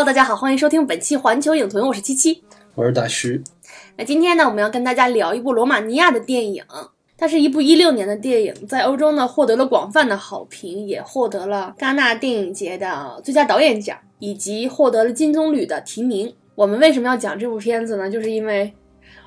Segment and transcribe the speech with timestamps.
[0.00, 2.42] Hello，大家好，欢迎收听本期环球影屯，我是七七。
[2.74, 3.44] 我是大徐。
[3.98, 6.64] 那今天呢，我们要跟大家聊一部罗马尼亚的电影，
[7.18, 16.34] 它是一部一六年的电影，在欧洲呢获得了广泛的好评，也获得了戛纳电影节的最佳导演奖，以及获得了金棕榈的提名。
[16.54, 18.10] 我们为什么要讲这部片子呢？
[18.10, 18.72] 就是因为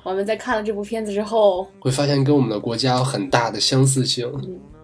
[0.02, 4.28] 我们在看了这部片子之后，会发现跟我们的国家有很大的相似性，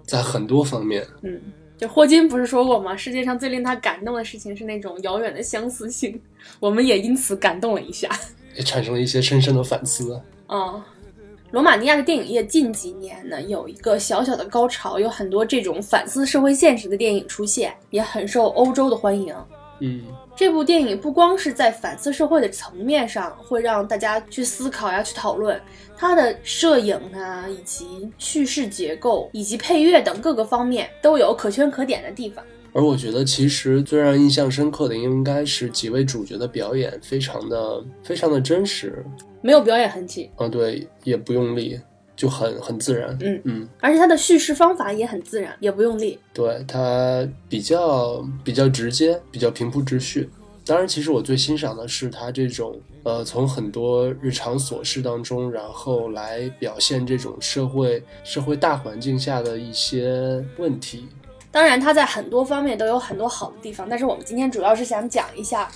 [0.06, 1.04] 在很多方面。
[1.24, 1.40] 嗯，
[1.80, 2.94] 就霍金不是说过吗？
[2.94, 6.20] 世界上最令他感动的事情是那种遥远的相似性。
[6.58, 8.06] 我们也因此感动了一下，
[8.54, 10.20] 也产生了一些深深的反思。
[10.48, 10.82] 嗯，
[11.52, 19.34] 罗马尼亚的电影业近几年呢有一个小小的高潮，有很多这种反思社会现实的电影出现，也很受欧洲的欢迎。
[19.80, 20.02] 嗯，
[20.36, 25.60] 这部电影不光是在反思社会的层面上会让大家去思考呀、去讨论，
[25.96, 32.44] 它的摄影啊，以及叙事结构，以及配乐等各个方面都有可圈可点的地方。
[32.72, 39.04] 而我觉得，其实最让人印象深刻的应该是几位主角的表演，非常的非常的真实，
[39.42, 40.30] 没有表演痕迹。
[40.36, 41.80] 嗯，对，也不用力，
[42.20, 43.16] 就很很自然。
[43.22, 46.18] 嗯嗯，而且它的叙事方法也很自然，也不用力。
[46.34, 50.28] 对，它比较比较直接，比较平铺直叙。
[50.66, 61.08] 当然，其实我最欣赏的是他这种，呃，从很多日常琐事当中，然后来表现这种社会社会大环境下的一些问题。
[61.50, 65.68] 当然，它在很多方面都有很多好的地方，但是我们今天主要是想讲一下，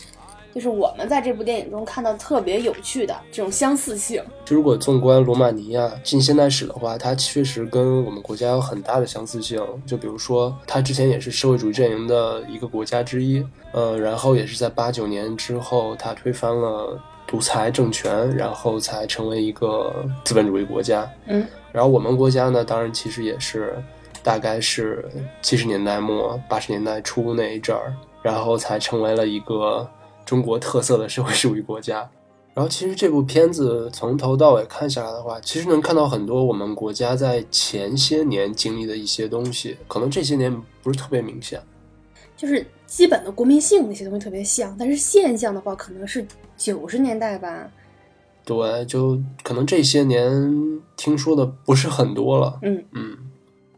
[0.54, 4.22] 就是我们在这部电影中看到特别有趣的这种相似性。
[4.44, 9.60] 就如果纵观罗马尼亚近现代史的话，它确实跟我们国家有很大的相似性。
[9.84, 19.92] 就比如说，它之前也是社会主义阵营的一个国家之一，呃，然后也是在八九年之后，它推翻了独裁政权，然后才成为一个
[20.24, 21.10] 资本主义国家。
[21.26, 23.74] 嗯，然后我们国家呢，当然其实也是。
[24.22, 25.06] 大概是
[25.42, 29.86] 七十年代末八十年代初那一阵儿，然后才成为了一个
[30.24, 32.08] 中国特色的社会主义国家。
[32.54, 41.60] 然后其实这部片子从头到尾看下来的话，其实能看到很多我们国家在前些年经历的一些东西，可能这些年不是特别明显，
[42.36, 46.24] 就是基本的国民性那些东西特别像，但是现象的话可能是
[46.56, 47.68] 九十年代吧。
[48.44, 52.60] 对，就可能这些年听说的不是很多了。
[52.62, 53.18] 嗯嗯。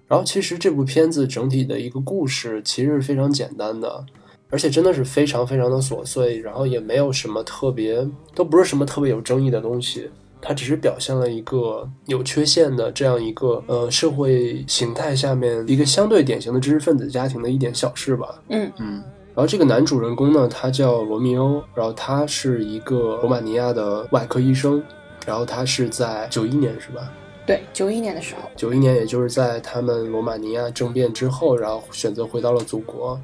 [0.06, 4.04] 然后其实这部片子整体的一个故事其实是非常简单的，
[4.48, 10.08] 而且真的是非常非常的琐碎，然后也没有什么特别，都不是什么特别有争议的东西，
[10.40, 18.40] 它只是表现了一个有缺陷的这样一个呃社会形态下面一个相对典型的知识分子家庭的一点小事吧。
[18.48, 19.02] 嗯嗯。
[19.34, 24.82] 然后这个男主人公呢，他叫罗密欧，然后他是一个罗马尼亚的外科医生，
[25.26, 27.12] 然后他是在九一年是吧？
[27.46, 33.20] 对，九一年的时候，九一年也就是在他们罗马尼亚政变之后，然后选择回到了祖国。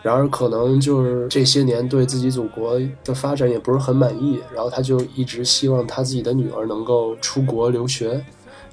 [0.00, 8.24] 然而，可能就是这些年对自己祖国的发展也不是很满意，然后他就一直希望他自己的女儿能够出国留学，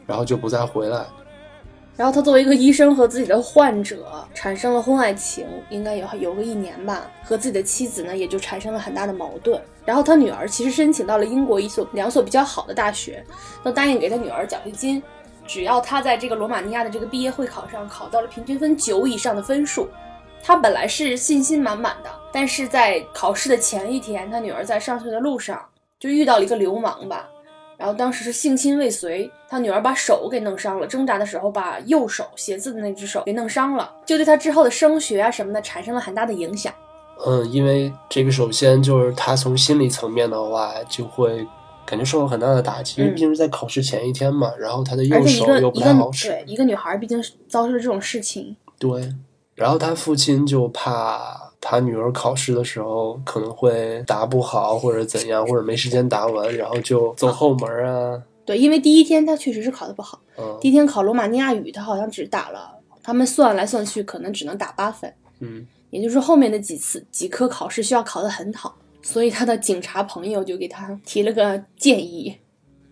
[0.06, 1.06] 然后就不再回来。
[1.98, 9.60] 然后他作为一个医生和自己的患者产生了婚外情，应该有有个一年吧，和自己的妻子呢也就产生了很大的矛盾。
[9.84, 13.26] 然后他女儿其实申请到了英国一所两所比较好的大学，
[13.64, 15.02] 都答应给他女儿奖学金，
[15.48, 19.88] 只要他在这个罗马尼亚的这个毕业会考上考到了平均分九以上的分数。
[20.48, 25.60] 他本来是信心满满的，但是在考试的前一天，他女儿在上学的路上
[26.00, 27.28] 就遇到了一个流氓吧。
[27.78, 36.72] 然后当时是性侵未遂，他女儿把手给弄伤了，挣扎的时候把右手写字的那只手给弄伤了，就对他之后的升学啊什么的产生了很大的影响。
[37.26, 41.46] 嗯，因为这个首先就是他从心理层面的话，就会
[41.88, 46.30] 感觉受到很大的打击，因为毕竟是在考试前一天嘛，然后他的右手又不太好使。
[46.30, 47.20] 对，一个女孩毕竟
[47.50, 48.56] 遭受了这种事情。
[48.78, 49.12] 对，
[49.56, 51.44] 然后他父亲就怕。
[51.68, 58.22] 他女儿考试的时候可能会答不好，或者怎样，或者没时间答完，然后就走后门啊。
[58.46, 60.22] 对，因为第一天他确实是考的不好。
[60.38, 60.56] 嗯。
[60.62, 62.72] 第一天考罗马尼亚语，他好像只打了，
[63.02, 65.12] 他们算来算去，可能只能打八分。
[65.40, 65.66] 嗯。
[65.90, 72.38] 也就是后面的几次几科考试需要考得很好，所以他的警察朋友就给他提了个建议。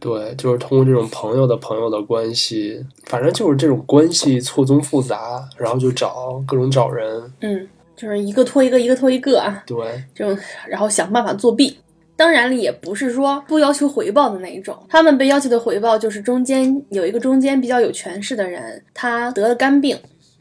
[0.03, 7.31] 对，就是通过这种朋友的朋友的关系，反正就是这种关系错综复杂，然后就找各种找人。
[7.39, 7.67] 嗯。
[7.95, 10.35] 就是一个拖一个，一个拖一个啊，对，这种
[10.67, 11.77] 然后想办法作弊。
[12.15, 14.75] 当然了，也不是说不要求回报的那一种。
[14.89, 19.95] 他们被要求的回报就是中间有一个中间比较有权势的人，他得了肝病，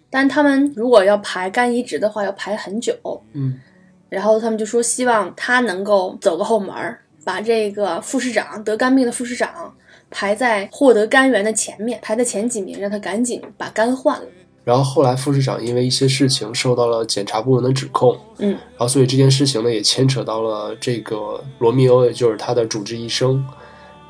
[0.09, 2.95] 但他们如果要排肝移植的话，要排很久。
[3.35, 3.61] 嗯，
[4.09, 6.75] 然后他们就说希望他能够走个后门，
[7.25, 9.75] 把这个副市长得肝病的副市长
[10.11, 14.27] 排在获得肝源的前面，排在前几名，让他赶紧把肝换了。
[14.65, 23.45] 然后后来副市长因为一些事情受到了检察部门的指控，嗯，然后所以这件事情呢也牵扯到了这个罗密欧，也就是他的主治医生。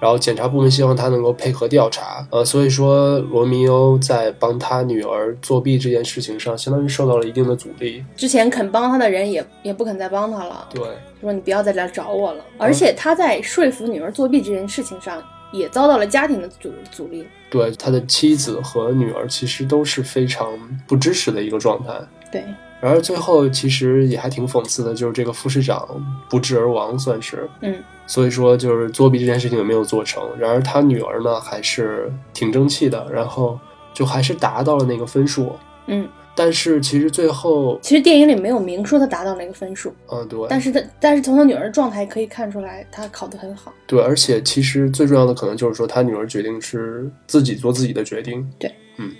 [0.03, 8.05] 然后检察部门希望他能够配合调查，呃，所以说罗密欧在帮他女儿作弊这件事情上，相当于受到了一定的阻力。
[8.17, 10.83] 之前肯帮他的人也也不肯再帮他了，对，
[11.21, 12.45] 说你不要再来找我了。
[12.59, 15.23] 而且他在说服女儿作弊这件事情上，
[15.53, 17.25] 也遭到了家庭的阻阻力。
[17.49, 21.93] 对，他的妻子和女儿其实都是非常不支持的一个状态。
[22.33, 22.45] 对，
[22.83, 25.89] 然而最后其实也还挺讽刺的，就是这个副市长
[26.29, 27.49] 不治而亡，算是。
[27.61, 27.81] 嗯。
[28.09, 30.21] 所以说，就是作弊这件事情也没有做成。
[30.37, 33.57] 然而他女儿呢，还是挺争气的，然后
[33.95, 35.53] 就还是达到了那个分数。
[35.87, 36.09] 嗯。
[36.35, 39.95] 但是其实最后，其实电影里没有明说他达到那个分数。
[40.11, 40.41] 嗯，对。
[40.49, 43.73] 但是他，但是从他女儿的状态可以看出来，他考得很好。
[43.87, 48.45] 对，而且其实最重要的可能就是说，他女儿决定是自己做自己的决定。
[48.59, 49.13] 对，嗯。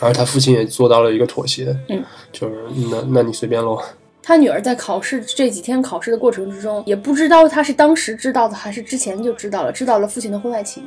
[0.00, 1.76] 而他父亲也做到了一个妥协。
[1.88, 2.02] 嗯。
[2.32, 2.54] 就是
[2.90, 3.80] 那那你随便喽。
[4.22, 10.82] 他女儿在考试这几天考试的过程之中，也不知道他是当时知道的，还是之前就知道了，知道了父亲的婚外情。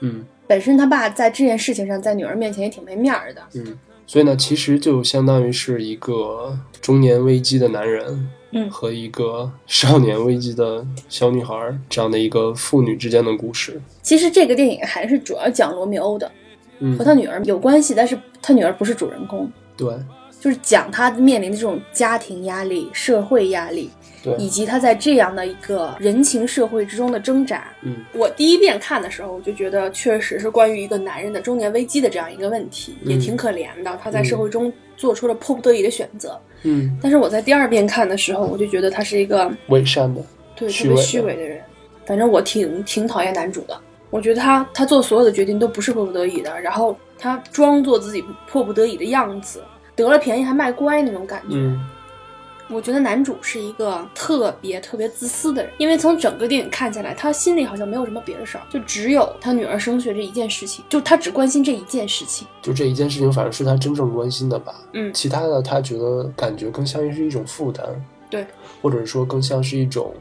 [0.00, 0.24] 嗯。
[0.46, 3.42] 本身他爸在这件事情上，在女儿面前也挺没面儿的。
[3.54, 3.78] 嗯。
[4.06, 11.54] 所以呢，其实就相当于是一个中年危机的男人，嗯，和一个少年危机的小女孩
[11.90, 13.78] 这样的一个父女之间的故事。
[14.00, 16.32] 其实这个电影还是主要讲罗密欧的，嗯，
[16.96, 19.50] 和他女儿有关系，但是他女儿不是主人公。
[19.76, 19.88] 对，
[20.40, 23.90] 就是讲他面临的这种家庭压力、社会压力。
[24.20, 27.68] 对，以及他在这样的一个人情社会之中的挣扎。
[27.82, 33.96] 嗯，我第一遍看的时候，我就觉得确实是关于一个男人的中年危机的这样一个问题，也挺可怜的。
[34.02, 36.36] 他在社会中做出了迫不得已的选择。
[36.64, 40.20] 嗯，但是我在第二遍看的时候，我就觉得他是一个伪善的，
[40.56, 41.60] 对，特别虚伪的人。
[42.04, 43.80] 反正我挺挺讨厌男主的。
[44.10, 49.62] 我觉得他他做所有的决定都不是迫不得已的，然后他装作自己迫不得已的样子，
[49.94, 51.56] 得了便宜还卖乖那种感觉。
[51.56, 51.78] 嗯。
[52.70, 64.74] 我觉得男主是一个特别特别自私的人，因为从整个电影看下来，他心里好像没有什么别的事儿，就只有他女儿升学这一件事情，就他只关心这一件事情，就这一件事情，反而是他真正关心的吧。
[64.92, 67.86] 嗯，其他的他觉得感觉更像是一种负担，
[68.28, 68.46] 对，
[68.82, 70.12] 或者说更像是一种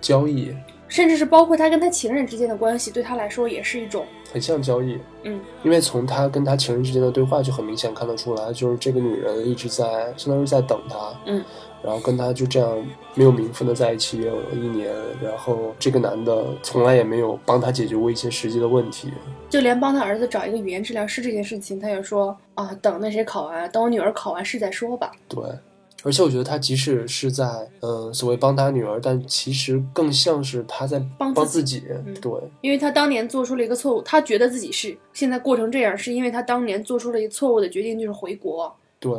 [0.00, 0.52] 交易，
[0.88, 4.98] 甚至是包括他跟他情人之间的关系，对他来说也是一种很像交易。
[5.22, 10.96] 嗯，因为从他跟他情人之间的对话就很明显看得出来，就是这个女人一直在相当于在等他。
[11.26, 11.44] 嗯。
[11.82, 12.82] 然后跟他就这样
[13.12, 14.90] 没有名分的在一起也有一年，
[15.22, 19.12] 然后这个男的从来也没有帮他解决过一些实际的问题，
[19.50, 25.12] 就连帮他儿子找一个语言治疗师这件事情，他也说啊，等那谁考完，等我女儿考完试再说吧。
[25.28, 25.42] 对，
[26.04, 31.82] 而且我觉得他即使是在嗯所谓帮他女儿，但其实更像是他在帮帮自己。
[31.90, 32.30] 嗯、对，
[32.60, 38.72] 因为他当年做出了一个错误，他觉得自己是现在过成这样，是因为他当年做出了一个错误的决定，就是回国。
[39.00, 39.12] 对。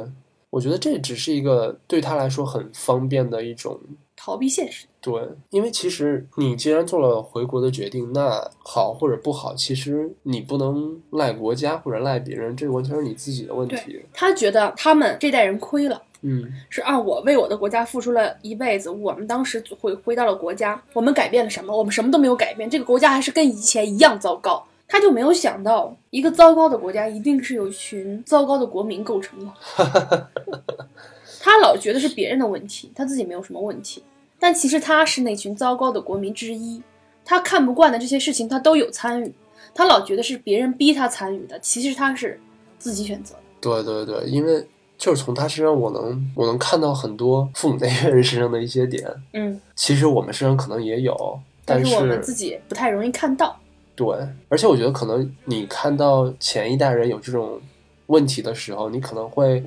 [0.51, 3.77] 我觉得这只是一个对他来说很方便的一种
[4.15, 4.85] 逃避现实。
[5.01, 14.01] 对，因为其实你既然做了回国的决定，那好或者不好，其实你不能赖国家或者赖别人，这完全是你自己的问题。
[14.13, 21.77] 他觉得他们这代人亏了，嗯，是啊，我为我的国家付出了一辈子，我们当时回回到了国家，我们改变了什么？
[21.77, 24.65] 我们什么都没有改变，这个国家还是跟以前一样糟糕。
[24.87, 30.29] 他就没有想到，一个糟糕的国家一定是由一群糟糕的国民构成的。
[31.41, 34.03] 他老觉得是别人的问题，他自己没有什么问题。
[34.39, 36.81] 但其实他是那群糟糕的国民之一。
[37.23, 39.33] 他看不惯的这些事情，他都有参与。
[39.73, 42.39] 他老觉得是别人逼他参与的，其实他是
[42.77, 43.41] 自己选择的。
[43.59, 44.63] 对对对，因为
[44.97, 49.09] 就是从他身上，我能我能看到很多父母那辈人身上的一些点。
[49.33, 53.57] 嗯，其实我们身上可能也有，但是我们自己不太容易看到。
[53.95, 54.07] 对，
[54.49, 57.59] 而且我觉得可能你看到前一代人有这种
[58.07, 59.63] 问题的时候，你可能会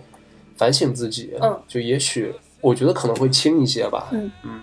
[0.56, 4.60] 反省自己，嗯，就也许我觉得可能会轻一些吧，嗯嗯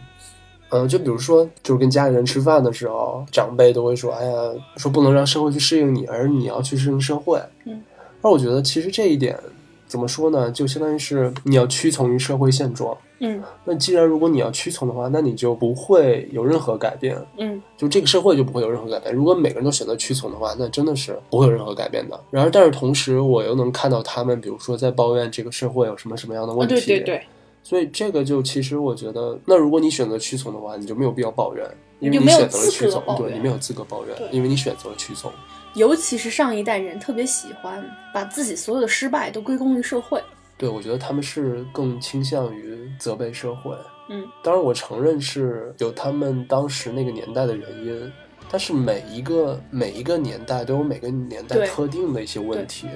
[0.69, 4.33] 嗯，就比如说，就是跟家里人吃饭的时候，长辈都会说：“哎呀，
[4.77, 7.81] 说不能让社会去适应你，而你要去适应社会。”嗯，
[8.21, 9.39] 而我觉得其实这一点
[9.87, 12.97] 怎么说呢，就相当于是你要屈从于社会现状。
[13.19, 17.17] 嗯，那既然如果你要屈从的话，那你就不会有任何改变。
[17.37, 19.15] 嗯，就这个社会就不会有任何改变。
[19.15, 22.19] 如果每个人都选择屈从的话，那真的是不会有任何改变的。
[22.29, 26.75] 然而，但是同时，我又能看到他们，比如说在抱怨这个社会有什么什么样的问题。
[26.75, 27.23] 对对对。
[27.63, 31.65] 所以这个就其实我觉得，那如果你选择屈从的话，你就没有必要抱怨，
[31.99, 35.31] 因为你选择了屈从，对你没有资格抱怨，因为你选择了屈从。
[35.75, 40.21] 尤其是上一代人特别喜欢把自己所有的失败都归功于社会。
[40.57, 43.75] 对，我觉得他们是更倾向于责备社会。
[44.09, 48.11] 嗯，当然我承认是有他们当时那个年代的原因，
[48.49, 52.87] 但是每一个每一个年代都有每个年代特定的一些问题。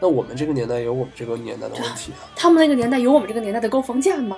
[0.00, 2.26] 那我们这个年代有我们这个年代的问题啊。
[2.34, 4.36] 他们那个年代有我们这个年代的高房价吗？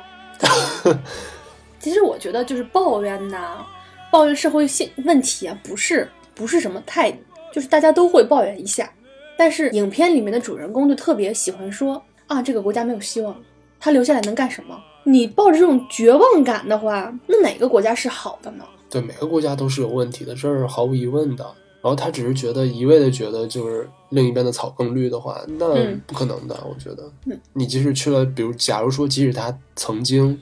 [1.81, 3.65] 其实我觉得就是抱怨呐，
[4.13, 7.11] 抱怨社会现问题啊，不是不是什么太，
[7.57, 8.93] 就是大家都会抱怨一下。
[9.35, 13.41] 但是影片里面的主人公就特别喜欢说啊，这个国家没有希望了，
[13.81, 14.79] 他留下来能干什么？
[15.05, 18.65] 你抱着这种绝望感的话，那哪个国家是好的呢？
[18.91, 21.45] 对，每个国家都是有问题的，这是毫无疑问的。
[21.83, 26.59] 然后他只是觉得一味的觉得就是另一边的草更绿的话，那嗯不可能的。
[26.69, 30.39] 我觉得，嗯你即使去了，比如假如说，即使他曾经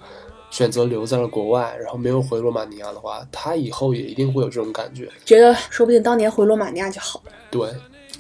[0.54, 5.10] 选择留在了国外，然后没有回罗马尼亚的话，他以后也一定会有这种感觉。
[5.24, 7.32] 觉得说不定当年回罗马尼亚就好了。
[7.50, 7.68] 对，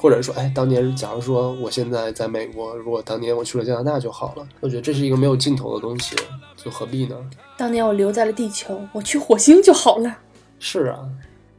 [0.00, 4.44] 或者说，哎，当年假如说我现在在美国，如果当年我去了加拿大就好了。
[4.58, 6.16] 我觉得这是一个没有尽头的东西，
[6.56, 7.14] 就何必呢？
[7.56, 10.18] 当年我留在了地球，我去火星就好了。
[10.58, 10.98] 是啊，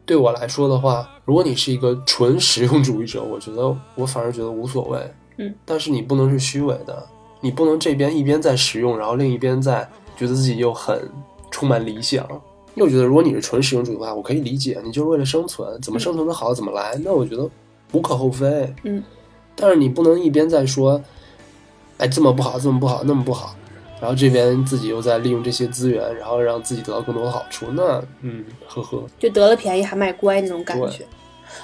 [0.05, 4.99] 对我来说的话，如果你是一个纯实用主义者，我觉得我反而觉得无所谓。
[5.37, 7.07] 嗯，但是你不能是虚伪的，
[7.39, 10.99] 你不能这边一边在实用，然后另一边在觉得自己又很
[11.51, 12.25] 充满理想。
[12.75, 17.49] 因为我觉得，如果你是纯实用主义的话，我可以理解，你就是为了生存，怎么生存的好怎么来，那我觉得
[17.93, 18.73] 无可厚非。
[18.83, 19.01] 嗯，
[19.55, 21.01] 但是你不能一边在说，
[21.97, 23.55] 哎，这么不好，这么不好，那么不好，
[24.01, 31.05] 然后这边自己又在利用这些资源，然后让自己得到更多的好处，那嗯，呵呵，就得了便宜还卖乖那种感觉。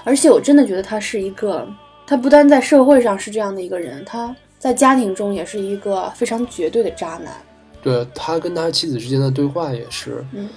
[0.06, 1.68] 而且我真的觉得他是一个，
[2.08, 7.34] 他不单在社会上是这样的一个人，他在家庭中也是一个非常绝对的渣男。
[7.82, 10.48] 对他跟他妻子之间的对话也是，嗯，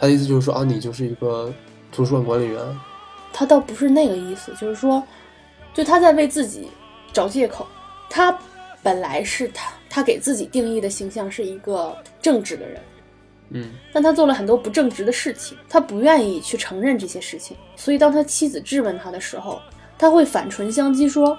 [0.00, 1.52] 他的意思就是说啊，你就是一个
[1.92, 2.60] 图书馆管理员，
[3.32, 5.02] 他倒不是那个意思，就是说，
[5.72, 6.68] 就他在为自己
[7.12, 7.66] 找借口。
[8.10, 8.36] 他
[8.82, 12.80] 本来是他他给自己定义的形象是一个正直的人，
[13.50, 19.60] 嗯，但他做了很多不正直的事情，他不愿意去承认这些事情，所以当他妻子质问他的时候，
[19.98, 21.36] 他会反唇相讥说：“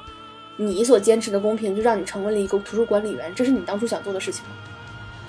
[0.58, 4.52] 你所坚持的公平，就让你成为了一个图书管理员，这是你当初想做的事情吗？”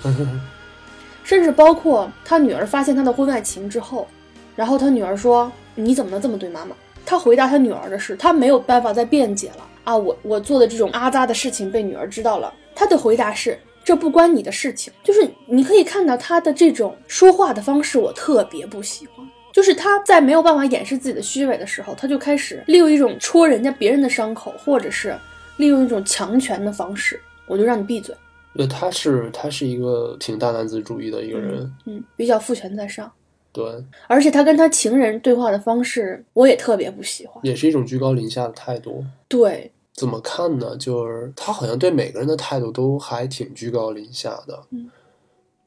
[1.23, 4.07] 甚至包括他女儿发现他的婚外情之后，
[4.55, 6.75] 然后他女儿说：“你怎么能这么对妈妈？”
[7.05, 9.95] 他回答他女儿的是，他没有办法再辩解了啊！
[9.95, 19.25] 我我做的这种阿扎的事情被女儿知道了，他的回答是：“这不关你的事情。”就是你可以看到他的这种说话的方式，我特别不喜欢。
[19.53, 25.17] 就是他在没有办法掩饰自己的虚伪的时候，他就开始利用一种戳人家别人的伤口，或者是
[25.55, 28.15] 利用一种强权的方式，我就让你闭嘴。
[28.57, 33.11] 对，他是他是一个挺大男子主义的一个人，嗯，比较父权在上，
[33.53, 33.63] 对，
[34.07, 37.39] 而且他跟他情人对话的方式，我也特别不喜欢。
[37.45, 39.05] 也是一种居高临下的态度。
[39.27, 40.75] 对，怎么看呢？
[40.77, 44.89] 就是他好像对每个人的态度都还挺居高临下的，嗯，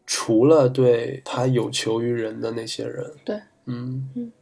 [0.05, 4.33] 除了对他有求于人的那些人，对，嗯，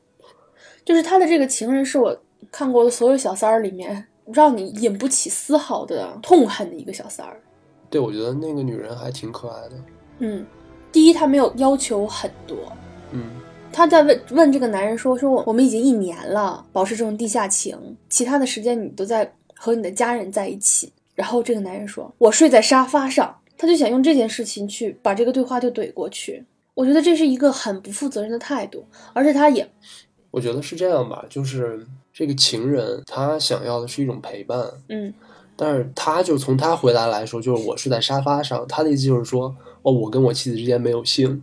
[0.84, 2.18] 就是他的这个情人是我
[2.50, 7.38] 看过的所有小三儿里面让你引不起丝毫的痛恨的一个小三儿。
[7.90, 9.72] 对，我觉得那个女人还挺可爱的，
[10.18, 10.44] 嗯，
[10.92, 12.56] 第一，她没有要求很多，
[13.12, 13.22] 嗯，
[13.72, 17.78] 她在问问这个男人说：“说我我们已经一年了，保持这种地下情，
[18.08, 26.44] 其他的时间你都在和你的家人在一起。”然后这个男人说：“我睡在沙发上。”他就想用这件事情去把这个对话就怼过去。
[26.74, 29.68] 我觉得这是一个很不负责任的态度，而且他也
[30.30, 35.12] 我觉得是这样吧，就是这个情人他想要的是一种陪伴，嗯
[35.60, 41.42] 但是他就从他回答来说，就是我睡在沙发上，他的意思就是说，哦，我跟我妻子之间没有性，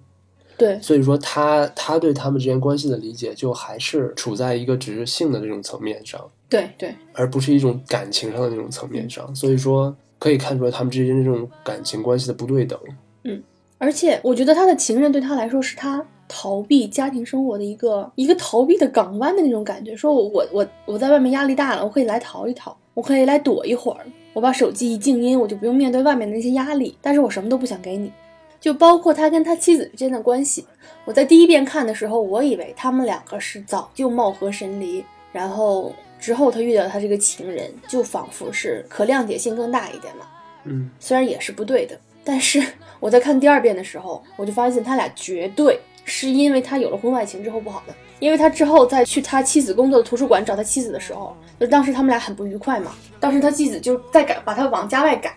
[0.58, 0.80] 对。
[0.82, 12.80] 所以说他他对他们之间关系的理解就还是处在一个只是性的这种层面上，对对，而不是一种感情上的那种层面上，所以说可以看出来他们之间这种感情关系的不对等。
[13.26, 13.44] 嗯
[13.78, 19.96] 而且我觉得他的情人对他来说是他逃避家庭生活的一个一个逃避的港湾的那种感觉。
[19.96, 26.98] 说我我我我在外面压力大了，我可以来逃一逃，我可以来躲一会儿，我把手机一静音，我就不用面对外面的那些压力。
[27.02, 28.12] 但是我什么都不想给你，
[28.60, 30.66] 就包括他跟他妻子之间的关系。
[31.06, 40.26] 我在第一遍看的时候，我以为他们两个是早就貌合神离，然后之后他遇到他这个情人，就仿佛是可谅解性更大一点嘛。
[40.64, 42.60] 嗯，虽然也是不对的，但是
[43.00, 47.94] 我在看第二遍的时候，我就发现他俩绝对是因为他有了婚外情之后不好的。
[48.20, 52.94] 因为他之后再去他妻子工作的图书馆找他妻子的时候，就当时他们俩很不愉快嘛。
[53.20, 55.34] 当时他妻子就在赶把他往家外赶，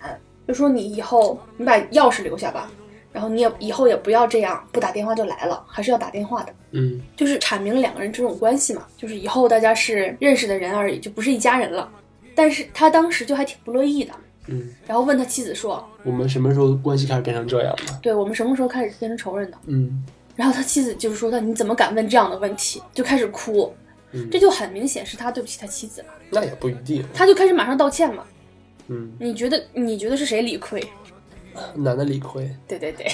[0.47, 2.71] 就说你以后你把钥匙留下吧，
[3.13, 6.55] 然后你也以后也不要这样不打电话就来了，还是要打电话的。
[6.71, 11.91] 嗯，就是阐明了两个人这种关系嘛，就是以后大家是认识的人而已，就不是一家人了。
[12.37, 14.13] 但是他当时就还挺不乐意的，
[14.47, 20.05] 嗯，然后问他妻子说我们什么时候关系开始变成这样的？：“对我们什么时候开始变成仇人的嗯？”
[20.38, 23.75] 然后他妻子就是说他你怎么敢问这样的问题，就开始哭，
[24.12, 27.04] 嗯这就很明显是他对不起他妻子了，那也不一定。
[27.12, 28.23] 他就开始马上道歉嘛。
[28.87, 30.80] 嗯，你觉得你觉得是谁理亏？
[31.75, 33.12] 男的理亏，对对对。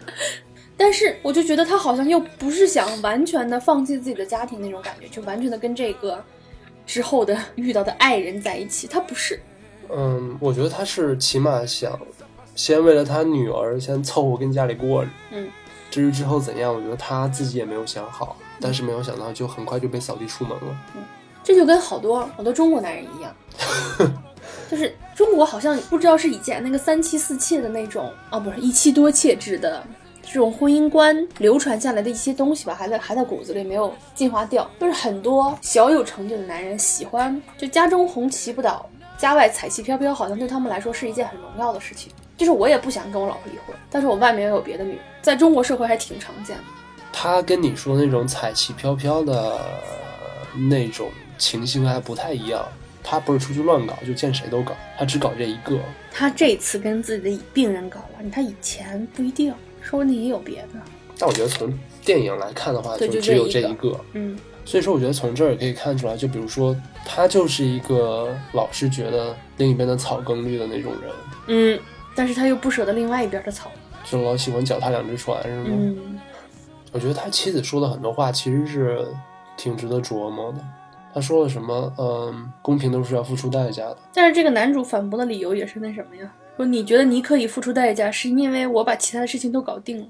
[0.78, 6.24] 但是我就觉得他好像又不是想完全的放弃自己的家庭那种感觉，就完全的跟这个
[6.86, 9.38] 之后的遇到的爱人在一起，他不是。
[9.90, 12.00] 嗯，我觉得他是起码想
[12.54, 15.10] 先为了他女儿先凑合跟家里过着。
[15.32, 15.46] 嗯，
[15.90, 20.76] 至于之后怎样，我觉得他自己也没有想好，但是没有想到就很快就被扫地出门了。
[20.96, 21.02] 嗯
[21.42, 23.34] 这就跟好多好多中国男人一样，
[24.70, 29.82] 就是中国好像不知道是以前那个三妻四妾的那种啊，不是一妻多妾制的
[30.22, 34.70] 这种婚姻观流传下来的一些东西吧，还在还在骨子里没有进化掉。
[34.78, 38.84] 就是很多小有成就的男人喜欢，就家中红旗不倒，
[39.16, 42.12] 家外彩旗飘飘，好像对他们来说是一件很荣耀的事情。
[42.40, 46.62] 就是我也不想跟我老婆离婚，但是我外面又有别的女人，在中国社会还挺常见的。
[47.12, 49.60] 他跟你说那种彩旗飘飘的
[50.70, 52.66] 那种情形还不太一样。
[53.02, 55.78] 他不是出去乱搞，就见谁都搞，他只搞这一个。
[56.10, 60.80] 他这次跟自己的病人搞了，他以前不一定，说不定也有别的。
[61.18, 64.00] 但我觉得从电影来看的话，就只有这一这一个。
[64.14, 66.74] 嗯，所以说，我觉得从这儿也可以看出来，就比如说，
[67.04, 71.12] 他就是一个老是觉得另一边的草更绿的那种人，
[71.48, 71.80] 嗯，
[72.14, 73.70] 但是他又不舍得另外一边的草。
[74.04, 75.64] 就老喜欢脚踏两只船，是吗？
[75.68, 76.20] 嗯，
[76.92, 79.06] 我觉得他妻子说的很多话其实是
[79.56, 80.58] 挺值得琢磨的。
[81.12, 81.92] 他说了什么？
[81.98, 83.98] 嗯，公平都是要付出代价的。
[84.14, 86.32] 但是这个男主反驳的理由也是那什么呀？
[86.56, 90.06] 说你觉得你可以付出代价，是因为我把其他的事情都搞定了，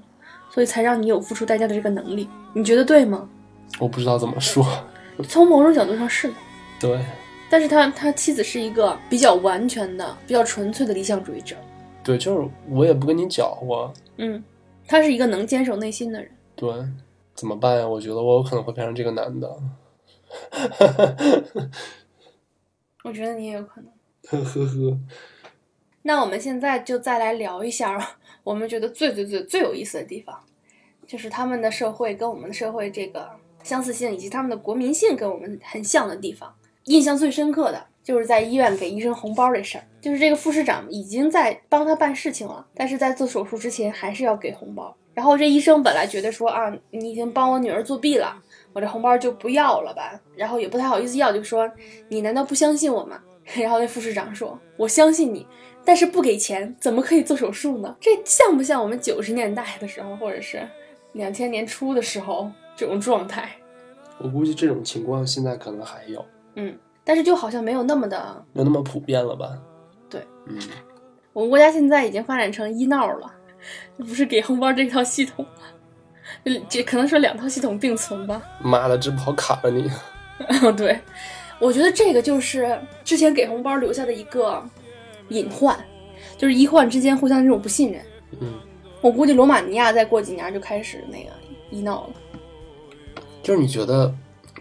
[0.49, 2.29] 所以才让你有付出代价的这个能力。
[2.53, 3.27] 你觉得对吗？
[3.79, 4.65] 我不知道怎么说。
[5.27, 6.33] 从某种角度上是的，
[6.79, 6.99] 对，
[7.49, 11.55] 但是他他妻子是一个比较完全的、比较纯粹的理想主义者。
[12.03, 13.93] 对，就是我也不跟你搅和。
[14.17, 14.43] 嗯，
[14.87, 16.31] 他是一个能坚守内心的人。
[16.55, 16.73] 对，
[17.35, 17.87] 怎么办呀？
[17.87, 19.59] 我觉得我有可能会变成这个男的。
[23.03, 23.91] 我觉得你也有可能。
[24.27, 24.99] 呵呵呵。
[26.03, 30.35] 那我们现在就再来聊一下我们觉得最最最最有意思的地方，
[31.05, 33.29] 就是他们的社会跟我们的社会这个
[33.63, 36.55] 相似性，以及他们的国民性跟我们很像的地方。
[36.85, 44.93] 印象最深刻的就是在医院给医生红包这事儿，就是这个副市长已经在帮他办事情了，但是在做手术之前还是要给红包。
[45.13, 48.35] 然后这医生本来觉得说啊，你已经帮我女儿作弊了，
[48.73, 51.69] 我这红包就不要了吧，然后也不太好意思要，就说
[52.09, 53.19] 你难道不相信我吗？
[53.55, 55.45] 然后那副市长说，我相信你。
[55.83, 57.95] 但是不给钱怎么可以做手术呢？
[57.99, 60.61] 这像不像我们九十年代的时候，或者是
[61.13, 63.49] 两千年初的时候这种状态？
[64.19, 66.23] 我估计这种情况现在可能还有，
[66.55, 69.57] 嗯，但是就好像没有那么的，没有那么普遍了吧？
[70.11, 70.59] 对，嗯，
[71.33, 73.33] 我们国家现在已经发展成医闹了，
[73.97, 75.43] 不是给红包这套系统，
[76.69, 78.39] 这可能说两套系统并存吧。
[78.59, 79.89] 妈的，这不好卡了你。
[80.77, 80.99] 对，
[81.59, 84.63] 我觉得这个就是之前给红包留下的一个。
[85.29, 85.79] 隐患，
[86.37, 88.01] 就是医患之间互相这种不信任。
[88.41, 88.59] 嗯，
[88.99, 91.29] 我估计罗马尼亚再过几年就开始那个
[91.69, 92.13] 医闹了。
[93.41, 94.13] 就是你觉得，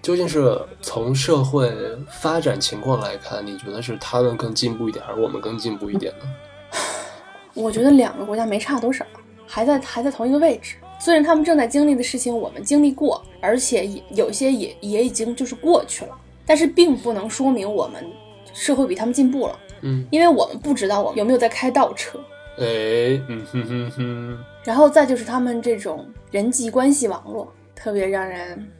[0.02, 1.70] 究竟是从社会
[2.08, 6.30] 发展情况来看，你觉得是他们更进步一点，还是我们更进步一点呢？
[7.54, 9.04] 我觉得两个国家没差多少，
[9.46, 10.76] 还在还在同一个位置。
[10.98, 18.04] 虽然他们正在经历的事情我们经历过，而且也有些也也已经就是过去了，但是并不能说明我们
[18.52, 19.58] 社会比他们进步了。
[19.82, 22.18] 嗯，因为我们不知道我们有没有在开倒车，
[22.58, 28.70] 哎，嗯哼哼哼，然后再就是他们这种人际关系网络，特别让人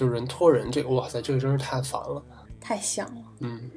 [0.00, 2.22] 就人拖人，这个哇塞，这个真是太烦了，
[2.58, 3.70] 太像了，嗯，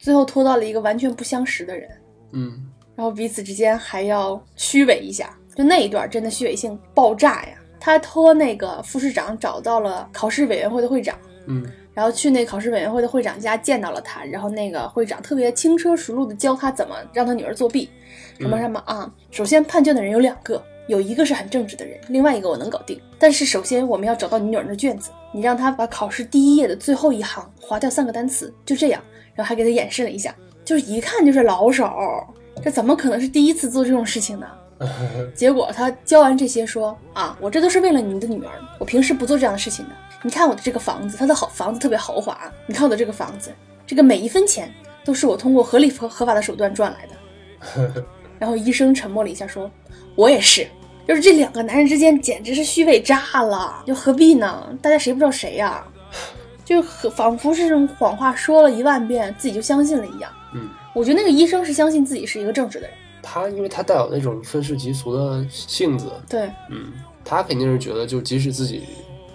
[0.00, 1.88] 最后拖到了一个完全不相识的人，
[2.32, 7.54] 嗯，然后彼此之间还要虚伪一下，就那一段真的虚伪性爆炸呀！
[7.78, 11.64] 他托那个副市长找到了考试委员会的会长，嗯。
[11.92, 17.88] 然后去那考试委员会的会长家见到了他，然后那个会长特别轻车熟路的教他怎么让他女儿作弊，
[18.38, 19.12] 什么什么啊。
[19.30, 23.00] 首先判卷的人有两个，有一个是很正直的人，另外一个我能搞定。
[23.16, 29.00] 但是首先我们要找到你女儿的卷子，你让她把考试第一页的最后一行划掉三个单词，就这样。
[29.32, 31.88] 然后还给她演示了一下，就是一看就是老手，
[32.64, 34.48] 这怎么可能是第一次做这种事情呢？
[35.32, 38.50] 结果他教完这些说啊，我这都是为了你的女儿，
[38.80, 39.92] 我平时不做这样的事情的。
[40.22, 42.50] 你看我的这个房子，它的好房子特别豪华。
[42.66, 43.52] 你看我的这个房子，
[43.86, 44.68] 这个每一分钱
[45.04, 48.04] 都是我通过合理合合法的手段赚来的。
[48.40, 49.70] 然后医生沉默了一下，说
[50.16, 50.66] ：“我也是。”
[51.10, 54.64] 就是这两个男人之间简直是虚伪炸了，又何必呢？
[54.80, 55.84] 大家谁不知道谁呀？
[56.64, 60.30] 就仿佛是这种谎话说了一万遍，自己就相信了一样。
[60.54, 62.96] 嗯，我觉得那个医生是相信自己是一个正直的人。
[63.22, 66.12] 他因为他带有那种愤世嫉俗的性子。
[66.28, 66.92] 对，嗯，
[67.24, 68.84] 他肯定是觉得，就即使自己。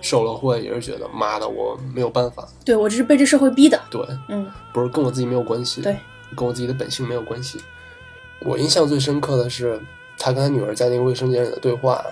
[0.02, 2.48] 受了贿也是觉得妈的，我没有办法。
[2.64, 3.78] 对我这是被这社会逼的。
[3.90, 5.82] 对，嗯，不是跟我自己没有关系。
[5.82, 5.98] 对，
[6.38, 7.60] 跟我自己的本性没有关系。
[8.42, 9.82] 我印象最深刻的是
[10.17, 12.04] 他跟他女儿在那个卫生间里的对话，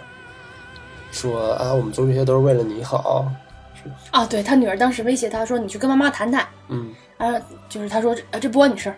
[1.11, 3.25] 说啊，我们做这些都是为了你好。
[4.11, 7.33] 啊，对他女儿当时威胁他说：“你去跟妈妈谈谈。”嗯，啊，
[7.67, 8.95] 就是他说：“啊，这不关你事儿。”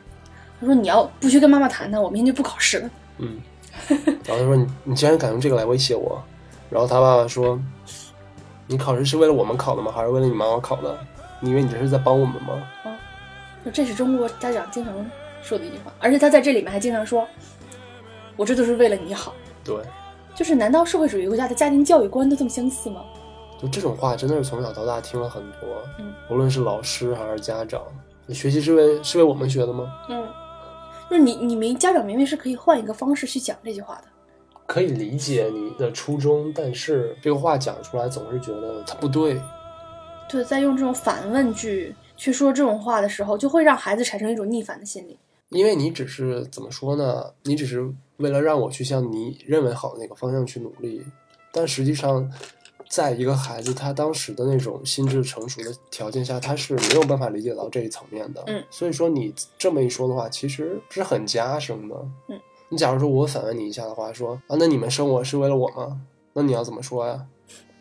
[0.59, 2.89] 他说：“你要不去跟妈妈谈谈，我明天就不考试了。
[3.17, 3.39] 嗯，
[4.25, 6.21] 然后他说：“你你竟然敢用这个来威胁我？”
[6.69, 7.59] 然后他爸爸说
[8.67, 9.91] ：“你考试是为了我们考的吗？
[9.91, 10.97] 还是为了你妈妈考的？
[11.41, 12.91] 你以为你这是在帮我们吗？”啊
[13.73, 14.93] 这是中国家长经常
[15.41, 17.27] 说的一句话，而且他在这里面还经常说
[18.35, 19.33] ：“我这都是为了你好。
[19.63, 19.77] 对，”
[20.35, 23.03] 就是难道社会主义国家的家庭教育观都这么相似吗？
[23.61, 27.81] 就这种话真的是从小到大听了很多，嗯，无论是老师还是家长，
[28.25, 29.89] 你学习是为是为我们学的吗？
[30.09, 30.27] 嗯，
[31.09, 34.03] 就是你你明家长明明是可以换一个方式去讲这句话的。
[34.67, 39.39] 可以理解你的初衷，但是这个话讲出来总是觉得它不对。
[40.27, 45.17] 对，在用这种反问句去说这种话的时候，就会让孩子产生一种逆反的心理。
[45.55, 47.31] 因为你只是怎么说呢？
[47.43, 51.01] 你只是为了让我去向你认为好的那个方向去努力，
[51.53, 52.29] 但实际上，
[52.89, 58.43] 在一个孩子他当时的那种心智成熟的条件下，他是没有办法理解到这一层面的。
[58.47, 61.95] 嗯，所以说你这么一说的话，其实是很加深的。
[62.27, 62.37] 嗯，
[62.67, 66.01] 你假如说我反问你一下的话，说啊，那你们生我是为了我吗？
[66.33, 67.25] 那你要怎么说呀？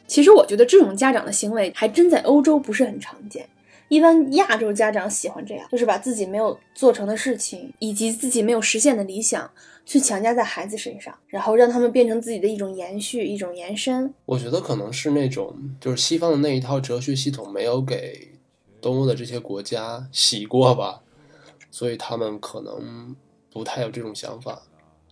[0.06, 3.48] 其实我觉得这种家长的行为还真在欧洲不是很常见。
[3.94, 9.48] 一般亚洲家长喜欢这样，就是把自己没有做成的事情，以及自己没有实现的理想，
[9.86, 14.12] 去强加在孩子身上，然后让他们变成自己的一种延续、一种延伸。
[14.26, 18.32] 我觉得可能是那种就是西方的那一套哲学系统没有给
[18.80, 21.00] 东欧的这些国家洗过吧，
[21.70, 23.14] 所以他们可能
[23.52, 24.60] 不太有这种想法。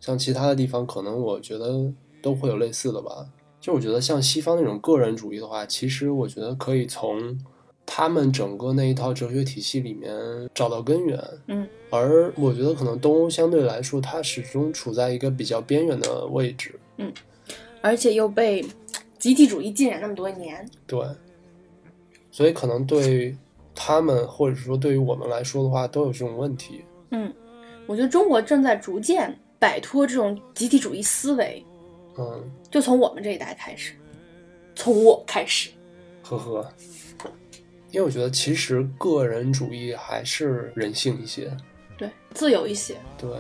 [0.01, 3.29] 像其他的地方，可能我觉得都会有类似的吧。
[3.61, 7.39] 就我觉得像西方那种个人主义的话，其实我觉得可以从
[7.85, 10.11] 他们整个那一套哲学体系里面
[10.55, 11.23] 找到根源。
[11.47, 16.79] 嗯，而我觉得可能东欧相对来说，它始终处在一个比较边缘的位置。
[16.99, 17.13] 嗯
[17.81, 18.65] 而且又被
[19.19, 20.65] 集体主义浸染那么多年。
[20.87, 21.05] 对，
[22.31, 23.37] 所以可能对
[23.75, 26.85] 他们或者说对于我们来说的话，都有这种问题。
[27.11, 27.33] 嗯，
[27.89, 31.65] 我觉得中国正在逐渐摆脱这种集体主义思维，
[32.17, 33.95] 嗯，就从我们这一代开始，
[34.77, 35.71] 从我开始。
[36.23, 36.73] 呵呵。
[37.93, 41.57] 因为我觉得其实个人主义还是人性一些。
[41.97, 42.97] 对，自由一些。
[43.17, 43.31] 对，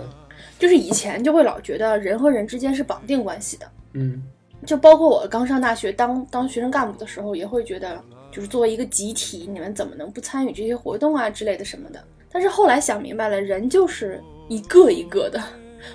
[0.58, 4.22] 就是以前就会老觉得人和人之间是绑定关系的，嗯
[4.64, 12.04] 就包括我刚上大学当当学生干部的时候，也会觉得，就是作为一个集体，你们怎么能不参与这些活动啊之类的什么的。
[12.30, 15.42] 但是后来想明白了，人就是一个一个的，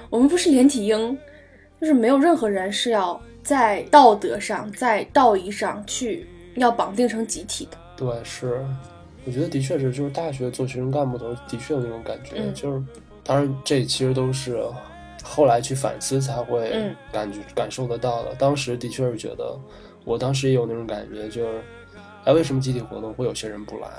[0.09, 1.17] 我们不是连体婴，
[1.79, 7.77] 就是没有任何人是要在道德上、在道义上去要绑定成集体的。
[7.97, 8.63] 对，是，
[9.25, 12.83] 我觉得的确是，就是大学做学生干部的时候，的确有那种感觉，嗯就是，
[13.23, 14.63] 当然这其实都是
[15.23, 18.33] 后来去反思才会嗯感觉、感受得到的。
[18.35, 19.59] 当时的确是觉得，
[20.05, 21.61] 我当时也有那种感觉，就是，
[22.23, 23.89] 哎，为什么集体活动会有些人不来？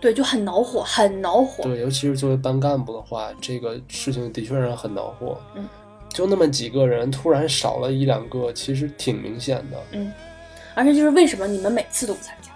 [0.00, 1.64] 对，就很恼火，很恼火。
[1.64, 5.40] 对，尤其是作为班干部的话，这个事情的确让人很恼火。
[5.54, 5.66] 嗯，
[6.10, 9.76] 就那么几个人，突然少了一两个，其实挺明显的。
[10.74, 12.52] 而且就是为什么你们每次都不参加？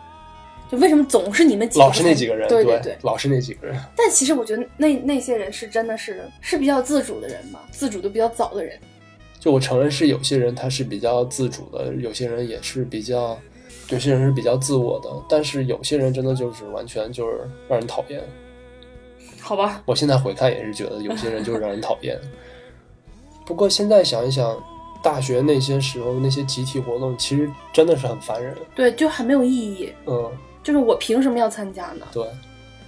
[0.73, 2.97] 就为什么总是你们几个老是那几个人，对对对。
[3.03, 3.79] 老是那几个人。
[3.95, 8.79] 但其实我觉得那那些人是真的是是比较自主的人嘛，自主的比较早的人。
[9.39, 13.39] 就我承认是有些人他是比较自主的，有些人也是比较，
[13.91, 18.23] 有些人是比较自我的，但是有些人真的就是完全就是让人讨厌。
[19.39, 22.19] 好吧，我现在回看也是觉得有些人就是让人讨厌。
[23.45, 24.57] 不过现在想一想，
[25.03, 28.57] 大学那些时候那些集体活动，其实真的是很烦人。
[28.75, 29.93] 对，就很没有意义。
[30.07, 30.31] 嗯，
[30.63, 32.07] 就是我凭什么要参加呢？
[32.13, 32.27] 对，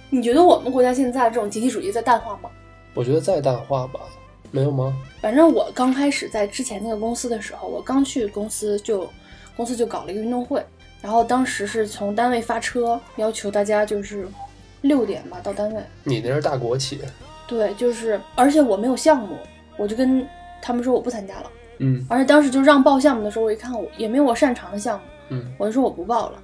[0.09, 2.49] 你觉得我们国家现在这种集体主义在淡化吗？
[2.93, 3.99] 我觉得在淡化吧，
[4.51, 4.95] 没有吗？
[5.21, 9.09] 反正我刚开始在之前那个公司的时候，我刚去公司就
[9.57, 10.63] 公司就搞了一个运动会，
[11.01, 14.25] 然后当时是从单位发车，要求大家就是
[14.81, 15.81] 六点吧到单位。
[16.03, 17.01] 你那是大国企，
[17.47, 19.35] 对，就是而且我没有项目，
[19.77, 20.25] 我就跟
[20.61, 21.51] 他们说我不参加了。
[21.79, 26.41] 嗯而且当时就让报项目的时候，我一看我也没有我擅长的项目，嗯，我就说我不报了。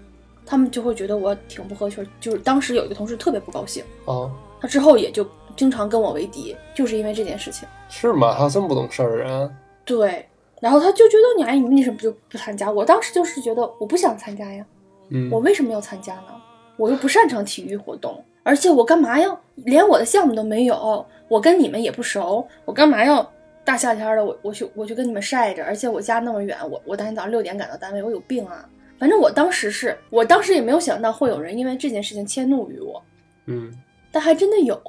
[0.52, 7.66] 他们就会觉得我挺不合群儿，就是当时有一个同事特别不高兴，哦，他之后也就经常跟我为敌，就是因为这件事情。
[7.88, 8.34] 是吗？
[8.34, 9.56] 还有这么不懂事儿的人？
[9.86, 10.28] 对，
[10.60, 12.70] 然后他就觉得你哎，你为什么就不参加？
[12.70, 14.66] 我当时就是觉得我不想参加呀，
[15.08, 16.34] 嗯，我为什么要参加呢？
[16.76, 21.06] 我又不擅长体育活动，而且我干嘛要连我的项目都没有？
[21.30, 23.26] 我跟你们也不熟，我干嘛要
[23.64, 25.64] 大夏天的我我去我去跟你们晒着？
[25.64, 28.68] 而且我家那么远，我我当天早上六点赶到单位，我有病啊！
[29.02, 33.02] 反正我当时是我当时也没有想到会有人因为这件事情迁怒于我，
[33.48, 33.74] 嗯，
[34.12, 34.80] 但还真的有。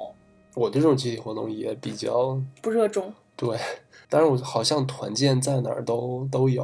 [0.53, 3.11] 我对这种集体活动也比较不热衷。
[3.35, 3.57] 对，
[4.07, 6.63] 但是我好像团建在哪儿都都有，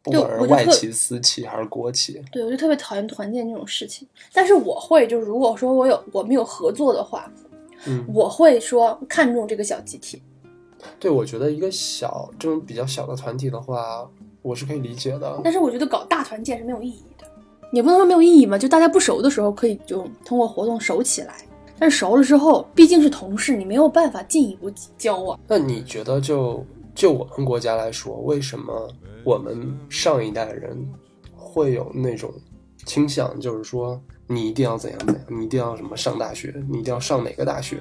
[0.00, 2.22] 不管是外企、私企还是国企。
[2.30, 4.06] 对，我就特别讨厌团建这种事情。
[4.32, 7.28] 但是我会，就是如果说我有我们有合作的话，
[7.88, 10.22] 嗯，我会说看重这个小集体。
[11.00, 14.08] 对，我觉得一个小这种比较小的团体的话，
[14.42, 15.40] 我是可以理解的。
[15.44, 17.26] 但是我觉得搞大团建是没有意义的，
[17.72, 21.34] 也不能说没有意义嘛，就大家不熟的时候可以就通过活动熟起来。
[21.78, 25.40] 但是熟了之后，毕竟是同事，你没有办法进一步交往。
[25.48, 26.62] 那你觉得就
[26.94, 28.88] 就我们国家来说，为什么
[29.24, 30.86] 我们上一代人
[31.34, 32.30] 会有那种
[32.84, 37.78] 倾向，就是说你一定要怎样怎样，你一定要什么上大学，你一定要上哪个大学，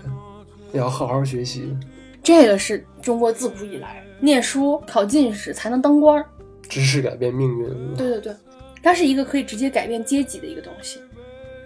[0.71, 1.75] 你要好好学习，
[2.23, 6.25] 这个是中国自古以来念书考进士才能当官儿。
[6.69, 7.95] 知识改变命运。
[7.95, 8.35] 对对对，
[8.81, 11.01] 它是一个可以直接改变阶级的一个东西，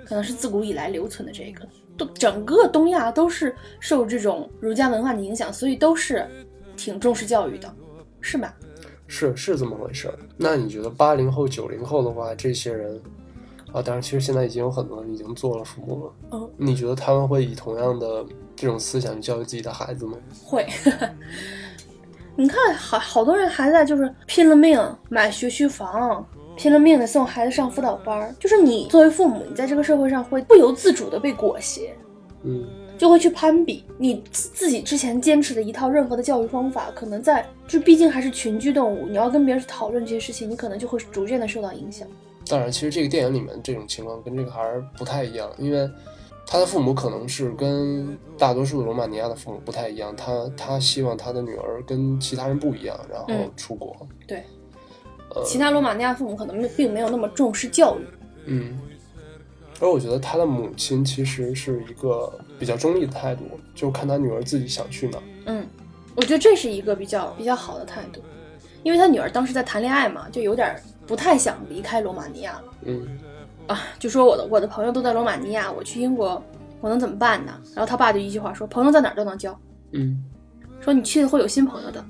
[0.05, 1.67] 可能是自古以来留存的这个。
[1.95, 6.27] 都整个东亚都是受这种儒家文化的影响，所以都是
[6.75, 7.71] 挺重视教育的，
[8.19, 8.55] 是吧？
[9.05, 10.17] 是是这么回事儿。
[10.35, 12.99] 那你觉得八零后、九零后的话，这些人
[13.71, 16.13] 啊，当然其实现在已经有很多人已经做了父母了。
[16.31, 20.17] 嗯，你觉得他们会以同样的这种思想去教育自己的孩子吗？
[20.43, 20.65] 会。
[22.35, 26.25] 你看，好好多人还在就是拼了命买学区房，
[26.57, 28.33] 拼了命的送孩子上辅导班儿。
[28.39, 31.93] 就是你作为父母，你在这个社会上会不由自主的被裹挟，
[32.43, 32.65] 嗯，
[32.97, 42.07] 就会去攀比你自自己之前坚持的一套任何的教育方法，可能在就毕竟还是群居动物，你要跟别人去讨论这些事情，你可能就会逐渐的受到影响。
[42.47, 45.89] 当然，其实这个电影里面这种情况跟这个还是不太一样，因为
[46.53, 53.97] 他的父母可能是跟大多数的罗马尼亚的父母不太一样，他他希望他的女儿跟其他人不一样，然后嗯出国。
[54.27, 54.43] 对，
[55.33, 58.05] 呃其他罗马尼亚父母可能没并没有那么重视教育。
[58.45, 58.79] 嗯，
[59.79, 65.23] 而我觉得他的母亲其实是一个比较中立的态度，就看他女儿自己想去哪儿。
[65.47, 65.65] 嗯，
[66.15, 68.21] 我觉得这是一个比较比较好的态度，
[68.83, 73.17] 因为他女儿当时在谈恋爱嘛，就有点不太想离开罗马尼亚了嗯
[73.67, 76.41] 啊，就说我的我的朋友都在罗马尼亚，我去英国
[76.81, 77.53] 我能怎么办呢？
[77.75, 79.57] 然后他爸就一句话说，朋友在哪儿都能交，
[79.91, 80.23] 嗯
[80.81, 82.03] 说你去了会有新朋友的。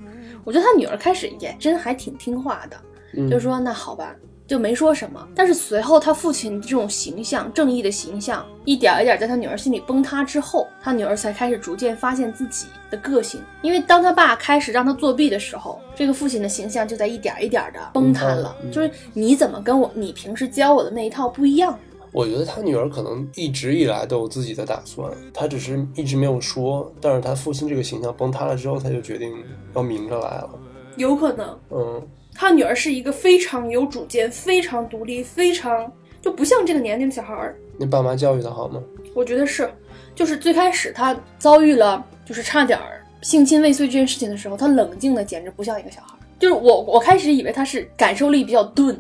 [0.44, 2.78] 我觉得他女儿开始也真还挺听话的，
[3.16, 4.16] 嗯，就说那好吧，
[4.54, 5.28] 就没说什么。
[5.34, 13.42] 但是随后他父亲这种形象，正义的形象，一点一点在他女儿心里崩塌之后，他女儿才开始逐渐发现自己的个性。
[13.64, 18.56] 因为当他爸开始让他作弊的时候，这个父亲的形象就在一点一点的崩塌了。
[18.62, 21.76] 嗯就是你怎么跟我你平时教我的那一套不一样？
[22.12, 26.94] 我觉得他女儿可能一直以来都有自己的打算，他只是一直没有说。
[27.02, 29.34] 但是他父亲这个形象崩塌了之后，他就决定
[29.74, 30.50] 要明着来了。
[30.96, 35.92] 有可能嗯他女儿是一个非常有主见、非常独立、非常
[36.22, 37.56] 就不像这个年龄的小孩儿。
[37.78, 38.82] 你爸妈教育的好吗？
[39.14, 39.72] 我觉得是，
[40.16, 46.20] 就是最开始他遭遇了就是差点儿性侵未遂这件事情的时候，他冷静的简直不像一个小孩儿。
[46.40, 49.00] 就是我我开始以为他是感受力比较钝，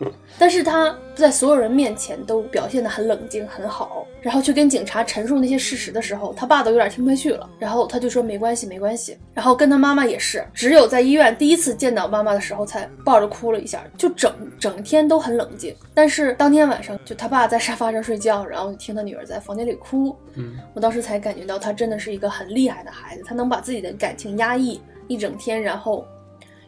[0.38, 15.74] 但是他在所有人面前都表现得很冷静很好，然后去跟警察陈述那些事实的时候，他爸都有点听不下去了，然后他就说没关系没关系，然后跟他妈妈也是，只有在医院第一次见到妈妈的时候才抱着哭了一下，就整整天都很冷静。
[15.94, 20.56] 但是当天晚上就他爸在沙发上睡觉，然后听他女儿在房间里哭，嗯。
[20.74, 26.06] 我当时才感觉到他真的是一个很厉害的孩子，他能把自己的感情压抑一整天，然后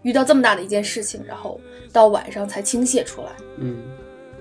[0.03, 1.61] 遇到这么大的一件事情，然后
[1.93, 3.29] 到晚上才倾泻出来。
[3.59, 3.77] 嗯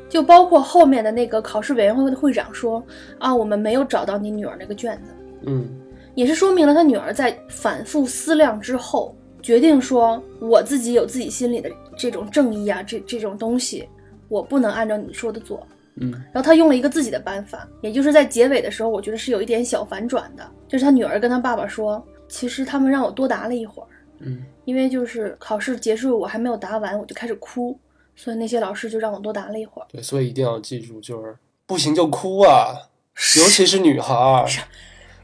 [0.09, 2.83] 就包括后面的那个考试委员会的会长说
[3.19, 5.11] 啊，我们没有找到你女儿那个卷子，
[5.45, 5.69] 嗯
[6.15, 13.87] 也是说明了他女儿在反复思量之后，决定说我自己有自己心里的这种正义啊，这这种东西，
[14.29, 15.65] 我不能按照你说的做。
[16.01, 23.87] 嗯然后他用了一个自己的办法，也就是在结尾的时候，我觉得是有一点小反转的，就是他女儿跟他爸爸说，其实他们让我多答了一会儿，
[24.19, 27.79] 嗯因为就是考试结束我还没有答完，我就开始哭，
[28.15, 29.85] 所以那些老师就让我多答了一会儿。
[29.91, 32.89] 对，所以一定要记住，就是不行就哭啊，
[33.37, 34.45] 尤其是女孩儿。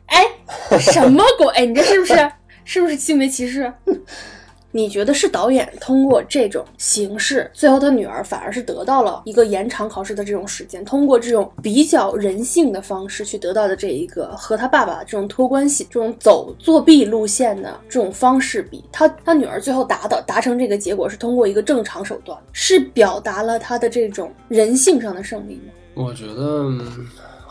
[0.08, 1.47] 哎，什么鬼？
[1.55, 2.31] 哎，你这是不是
[2.63, 3.71] 是不是性别歧视？
[4.76, 25.72] 你觉得是导演通过这种形式，最后他女儿反而是得到了一个延长考试的这种时间，通过这种比较人性的方式去得到的这一个和他爸爸这种托关系、这种走作弊路线的这种方式比，他他女儿最后达到达成这个结果是通过一个正常手段，是表达了他的这种人性上的胜利吗？
[25.94, 26.70] 我觉得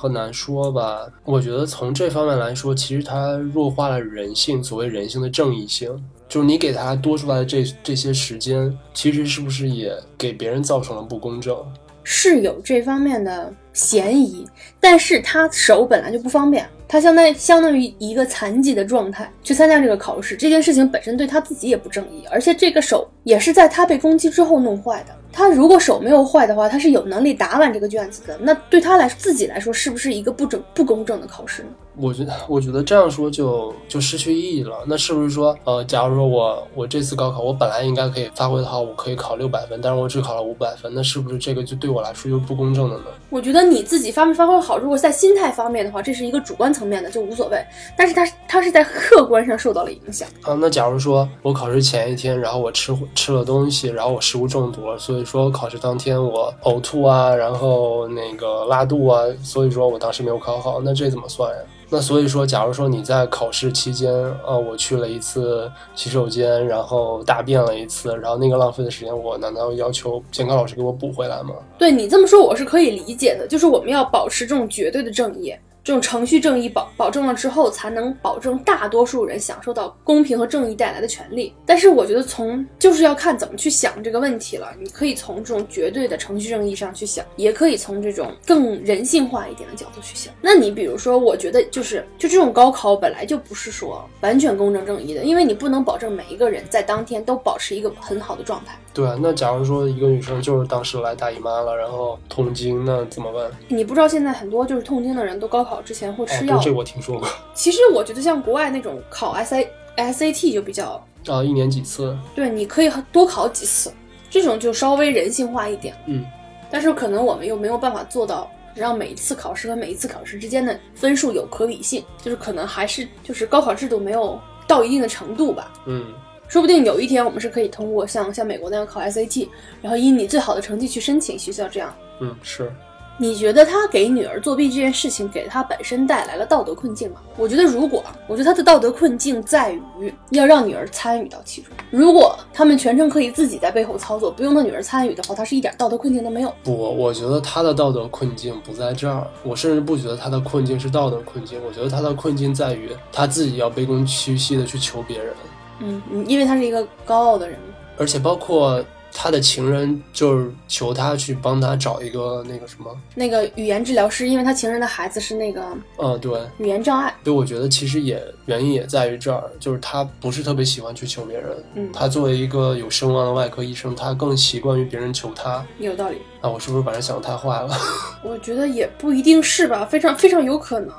[0.04, 1.06] 嗯很难说吧。
[1.24, 5.90] 我觉得从这方面来说，其实它弱化了人性，所谓人性的正义性。
[6.28, 11.56] 就是你给他多出来的这这些时间，其实是不是也给别人造成了不公正？
[12.02, 14.46] 是有这方面的嫌疑，
[14.78, 25.12] 但是他手本来就不方便，他他相当相当于一个残疾的状态去参加这个考试，这件事情本身对他自己也不正义，而且这个手也是在他被攻击之后弄坏的。
[25.32, 28.38] 他如果手没有坏的话，他是有能力答完这个卷子的。
[28.40, 31.70] 那对他来自己来说，是不是一个不整不公正的考试呢？
[31.96, 34.84] 我觉得，我觉得这样说就就失去意义了。
[34.86, 43.06] 那是不是说，呃，假如说我我这次高考，我本来应该可以发挥的好，我可以考六百分，但是我只考了五百分，那是不是这个就对我来说就不公正的呢？
[43.28, 47.58] 我觉得你自己发没发挥好，如果在心态方面的话，这是一个主观层面的，就无所谓。
[47.96, 50.56] 但是他他是在客观上受到了影响啊。
[50.60, 61.62] 那假如说我考试前一天，然后我吃吃了东西，然后我食物中毒了，所以说考试当天我呕吐啊，然后那个拉肚啊，所以说我当时没有考好，那这怎么算呀？
[61.90, 64.10] 那所以说，假如说你在考试期间，
[64.44, 71.54] 呃，我去了一次洗手间，然后大便了一次，然后那个浪费的时间，我难道要求监考老师给我补回来吗？
[71.78, 75.54] 对你这么说，我是可以理解的，就是我们要保持这种绝对的正义。
[75.84, 81.54] 这种程序正义保保证了之后，才能保证大多数人享受到公平和正义带来的权利。
[81.66, 84.72] 但是我觉得从就是要看怎么去想这个问题了。
[84.80, 90.32] 你可以从这种绝对的程序正义上去想，也可以从这种更人性化一点的角度去想。
[90.40, 98.74] 那你比如说，我觉得就是就这种高考本来就不是说完全公正正义的，因为你不能保证每一个人在当天都保持一个很好的状态。
[98.94, 103.50] 对啊，那假如说一个女生就是当时来大姨妈了，然后痛经，那怎么办？
[103.68, 107.28] 你不知道现在很多就是痛经的人都高考之前会吃药，这我听说过。
[107.54, 112.16] 其实我觉得像国外那种考 S A S A T 就比较啊，一年几次？
[112.34, 113.92] 对，你可以多考几次，
[114.30, 115.94] 这种就稍微人性化一点。
[116.06, 116.24] 嗯，
[116.70, 125.72] 但是可能我们又没有办法做到让每一次考试和每一次考试之间的分数有可比性，就是可能还是就是高考制度没有到一定的程度吧。
[125.86, 126.12] 嗯。
[126.46, 129.48] 说不定有一天我们是可以通过像像美国那样考 SAT，
[129.80, 131.92] 然后以你最好的成绩去申请学校这样。
[132.20, 132.70] 嗯，是。
[133.16, 137.20] 你觉得他给女儿作弊这件事情给他本身带来了道德困境吗？
[137.36, 141.70] 我觉得如果，我觉得他的道德困境在于要让女儿参与到其中。
[141.90, 146.52] 如果他们全程可以自己在背后操作，不用他女儿参与的话，他是一点道德困境都没有。
[146.64, 149.24] 不，我觉得他的道德困境不在这儿。
[149.44, 155.32] 我甚至不觉得他的困境是道德困境，我觉得他的困境在于他自己要卑躬屈膝的去求别人。
[155.78, 157.58] 嗯，因为他是一个高傲的人，
[157.96, 158.84] 而且包括
[159.16, 165.64] 他的情人就是求他去帮他找一个那个什么，那个语言治疗师，因为他情人的孩子是那个，
[165.98, 167.14] 嗯，对，语言障碍。
[167.22, 171.64] 所以我觉得其实也原因也在于这儿，就是他不是特别喜欢去求别人。
[171.74, 175.64] 嗯，他作为一个有声望的外科医生，他更习惯于别人求他。
[175.78, 176.18] 有道理。
[176.40, 177.70] 啊，我是不是把人想的太坏了？
[178.22, 180.92] 我觉得也不一定是吧，非常非常有可能。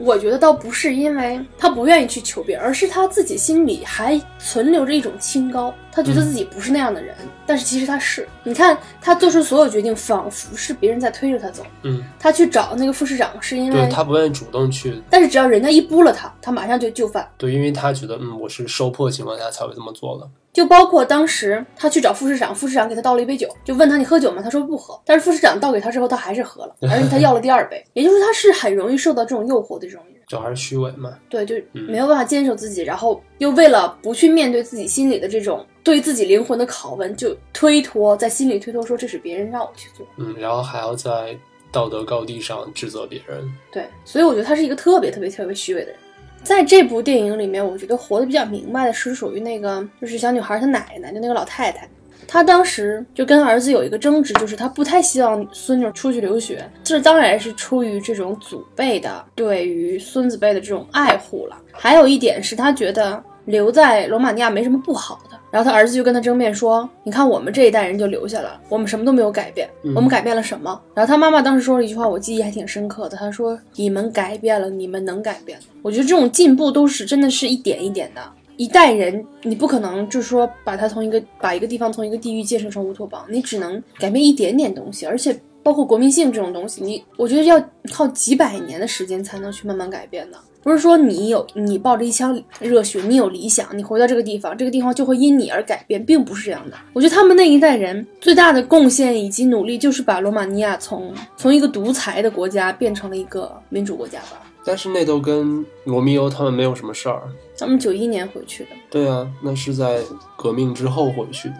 [0.00, 7.14] 我觉得倒不是因为他不愿意去求别人，而是他自己心里还存留着一种清高，他觉得自己不是那样的人，
[7.46, 8.26] 但是其实他是。
[8.42, 11.62] 你看他做出所有决定，仿佛是别人在推着他走。
[11.82, 17.30] 嗯，他去找那个副市长是因为他不愿意主动去，但是只要人家一拨了他，他马上就就范。
[17.36, 20.26] 对，因为他觉得嗯，我是受迫情况下才会这么做的。
[20.52, 24.42] 就包括当时他去找副市长，副市长给他倒了一杯酒，就问他你喝酒吗？
[24.42, 25.00] 他说不喝。
[25.04, 27.84] 但是副市长倒给他之后，他还是喝了，而且他要了第二杯。
[27.94, 31.12] 也就是他是很容易受到这种诱惑的这种人，就还是虚伪嘛。
[31.28, 40.06] 对，就没有办法坚守自己，然后又为了不去面对自己心里的这种对自己灵魂的拷问，就推脱在心里推脱说这是别人让我去做。
[40.16, 41.38] 嗯，然后还要在
[41.70, 43.48] 道德高地上指责别人。
[43.70, 45.96] 对，所以我觉得他是一个特别特别特别虚伪的人。
[46.42, 51.88] 在这部电影里面，我觉得活得比较明白的是属于那个，就是小女孩她奶奶，就那个老太太。
[52.26, 61.56] 她当时就跟儿子有一个争执，就是她不太希望孙女出去留学，这当然是出于这种祖辈的对于孙子辈的这种爱护了。
[61.72, 65.36] 还有一点是，她觉得留在罗马尼亚没什么不好的。
[65.50, 73.16] 然后他儿子就跟他争辩说：“你看我们这一代人就留下了，我们什么都没有改变，我们改变了什么？”然后他妈妈当时说了一句话，我记忆还挺深刻的。
[73.16, 78.22] 他说：“你们改变了，你们能改变。”我觉得这种进步都是真的是一点一点的，
[78.56, 90.38] 一代人你不可能就是说把他从一个把一个地方从一个地域建设成乌托邦，你只能改变一点点东西，而且包括国民性这种东西，你我觉得要靠几百年的时间才能去慢慢改变的。
[90.62, 96.76] 不是说你有你抱着一腔热血，你有理想，你回到这个地方，这个地方就会因你而改变，并不是这样的。
[96.92, 104.42] 我觉得他们那一代人最大的贡献以及努力，就是把罗马尼亚从从一个独裁的国家变成了一个民主国家吧。
[104.62, 107.22] 但是那都跟罗密欧他们没有什么事儿。
[107.56, 108.70] 他们九一年回去的。
[108.90, 110.00] 对啊，那是在
[110.36, 111.54] 革命之后回去的。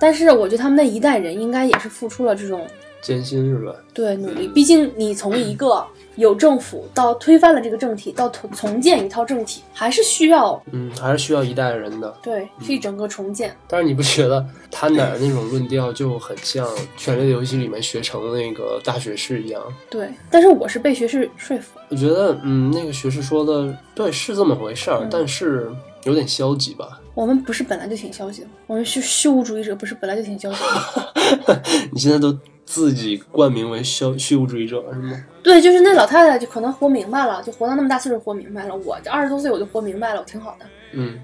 [0.00, 2.66] 但是我觉得他们那一代人应该也是付出了这种
[3.02, 3.74] 艰辛是吧？
[3.94, 4.48] 对，努力。
[4.48, 5.84] 毕竟你从一个
[6.16, 12.14] 有政府到推翻了这个政体，到重重建一套政体，还是需要嗯，还是需要一代人的。
[12.22, 13.54] 对，是一整个重建。
[13.68, 16.66] 但是你不觉得他奶奶那种论调就很像
[16.96, 19.62] 《权力的游戏》里面学成的那个大学士一样？
[19.90, 21.78] 对，但是我是被学士说服。
[21.88, 25.70] 我觉得，嗯，那个学士说的对，是这么回事儿，嗯但是
[26.04, 27.00] 有点消极吧？
[27.14, 30.66] 我们不是本来就挺消极的，我们虚虚无主义者不是本来就挺消极的
[31.46, 31.62] 吗？
[31.92, 32.36] 你现在都
[32.66, 35.24] 自己冠名为消虚无主义者是吗？
[35.42, 38.76] 对，就是那老太太就可能活明白了，就活到那么大岁数活明白了。
[38.76, 40.66] 我这二十多岁我就活明白了，我挺好的。
[40.92, 41.18] 嗯，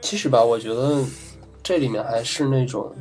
[0.00, 1.02] 其实吧，我觉得
[1.62, 2.94] 这里面还是那种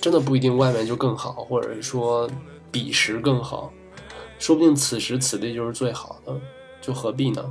[0.00, 2.28] 真的不一定外面就更好，或者是说
[2.70, 3.72] 彼时更好，
[4.38, 6.34] 说不定此时此地就是最好的，
[6.80, 7.44] 就何必呢？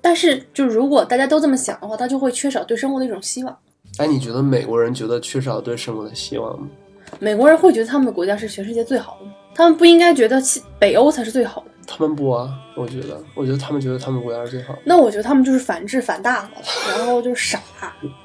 [0.00, 3.58] 但是，就如果大家都这么想的话，他就会缺少对生活的一种希望。
[3.98, 6.66] 哎，你觉得美国人觉得缺少对生活的希望吗？
[7.18, 9.32] 美国人会觉得他们的国家是全世界最好的吗？
[9.54, 11.70] 他们不应该觉得西北欧才是最好的。
[11.86, 14.80] 他们不啊，我觉得，我觉得他们觉得他们国家是最好的。
[14.84, 17.62] 那我觉得他们就是反智反大发了，然后就是傻。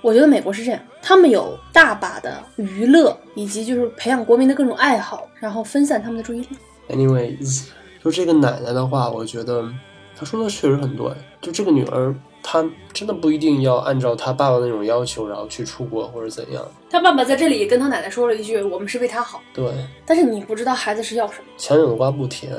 [0.01, 6.47] 我觉得美国是这样，他们有大把的娱乐，以及就是培养国民的各种爱好，然后分散他们的注意力。
[6.89, 7.67] Anyways，
[8.03, 9.71] 就这个奶奶的话，我觉得
[10.17, 11.09] 她说的确实很对。
[11.39, 16.65] 就这个女儿，她真的不一定要按照她爸爸那种要求，然后去出国或者怎样。
[16.91, 19.41] 他爸爸在这里跟他奶奶说了一句：“我们是为他好。
[19.53, 19.71] 对，”
[20.05, 21.45] 但是你不知道孩子是要什么。
[21.57, 22.53] 强扭的瓜不甜，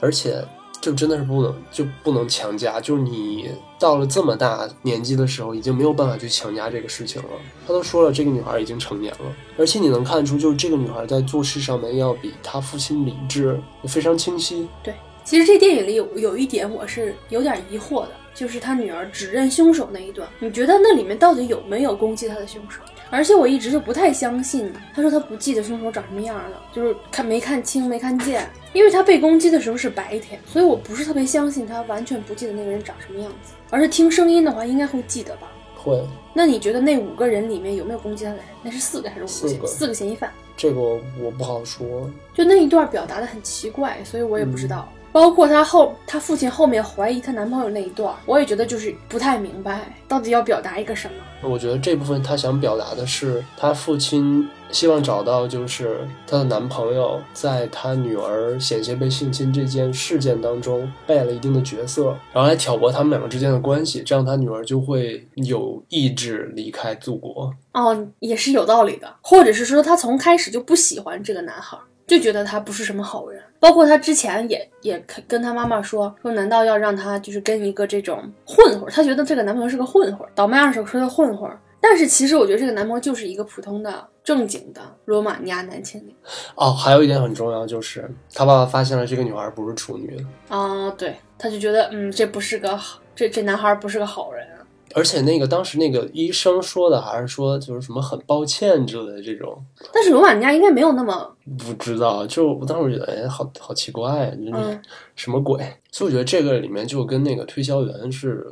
[0.00, 0.42] 而且
[0.80, 7.28] 就真的是不能就不能强加，就是你到了这么大年纪的时候，已经没有办法去强加这个事情了。
[7.66, 14.66] 他都说了，这个女孩已经成年了，而且你能看出，就是这个女孩在做事上面要比她父亲理智，非常清晰。
[14.82, 22.80] 对，其实这电影里有有一点我是有点疑惑的，就是他女儿指认凶手那一段，你觉得那里面到底有没有攻击他的凶手？
[23.10, 33.52] 而且我一直就不太相信，他说他不记得凶手长什么样了，就是看没看清没看见，因为他被攻击的时候是白天，所以我不是特别相信他完全不记得那个人长什么样子。
[33.70, 35.48] 而是听声音的话，应该会记得吧？
[35.76, 36.02] 会，
[36.32, 38.46] 那你觉得那五个人里面有没有攻击他的人？
[38.62, 39.28] 那是四个还是五个？
[39.28, 40.32] 四个四个嫌疑犯。
[40.56, 42.10] 这个我我不好说。
[42.32, 44.88] 就那一段表达的很奇怪，所以我也不知道。
[45.14, 51.48] 包括她后，她父亲后面怀疑她男朋友那一段，我也觉得就是不太明白，到底要表达一个什么。
[51.48, 67.54] 我觉得这部分她想表达的是，她父亲希望找到就是她的男朋友在她女儿险些被性侵这件事件当中扮演了一定的角色，然后来挑拨他们两个之间的关系，这样她女儿就会有意志离开祖国。
[67.72, 73.40] 哦，也是有道理的，或者是说她从开始就不喜欢这个男孩，就觉得他不是什么好人。
[73.64, 78.92] 包括她之前也也跟她妈妈说说，难道要让她就是跟一个这种混混？
[78.92, 81.50] 她觉得这个男朋友是个混混，倒卖二手车的混混。
[81.80, 86.14] 但是其实我觉得这个男朋友就是一个普通的、正经的罗马尼亚男青年。
[86.54, 90.14] 哦，还有一点很重要，就是他爸爸发现了这个女孩不是处女，
[90.48, 94.53] 啊、对，他就觉得嗯，这不是个好，这这男孩不是个好人啊。
[94.94, 99.60] 而且那个当时那个医生说的还是说就是什么很抱歉之类的这种，
[99.92, 104.80] 但是罗马尼亚应该没有那么，不知道，就我当时觉得哎，好好奇怪，这嗯
[105.16, 105.58] 什么鬼？
[105.90, 108.46] 所以我觉得这个里面就跟那个推销员是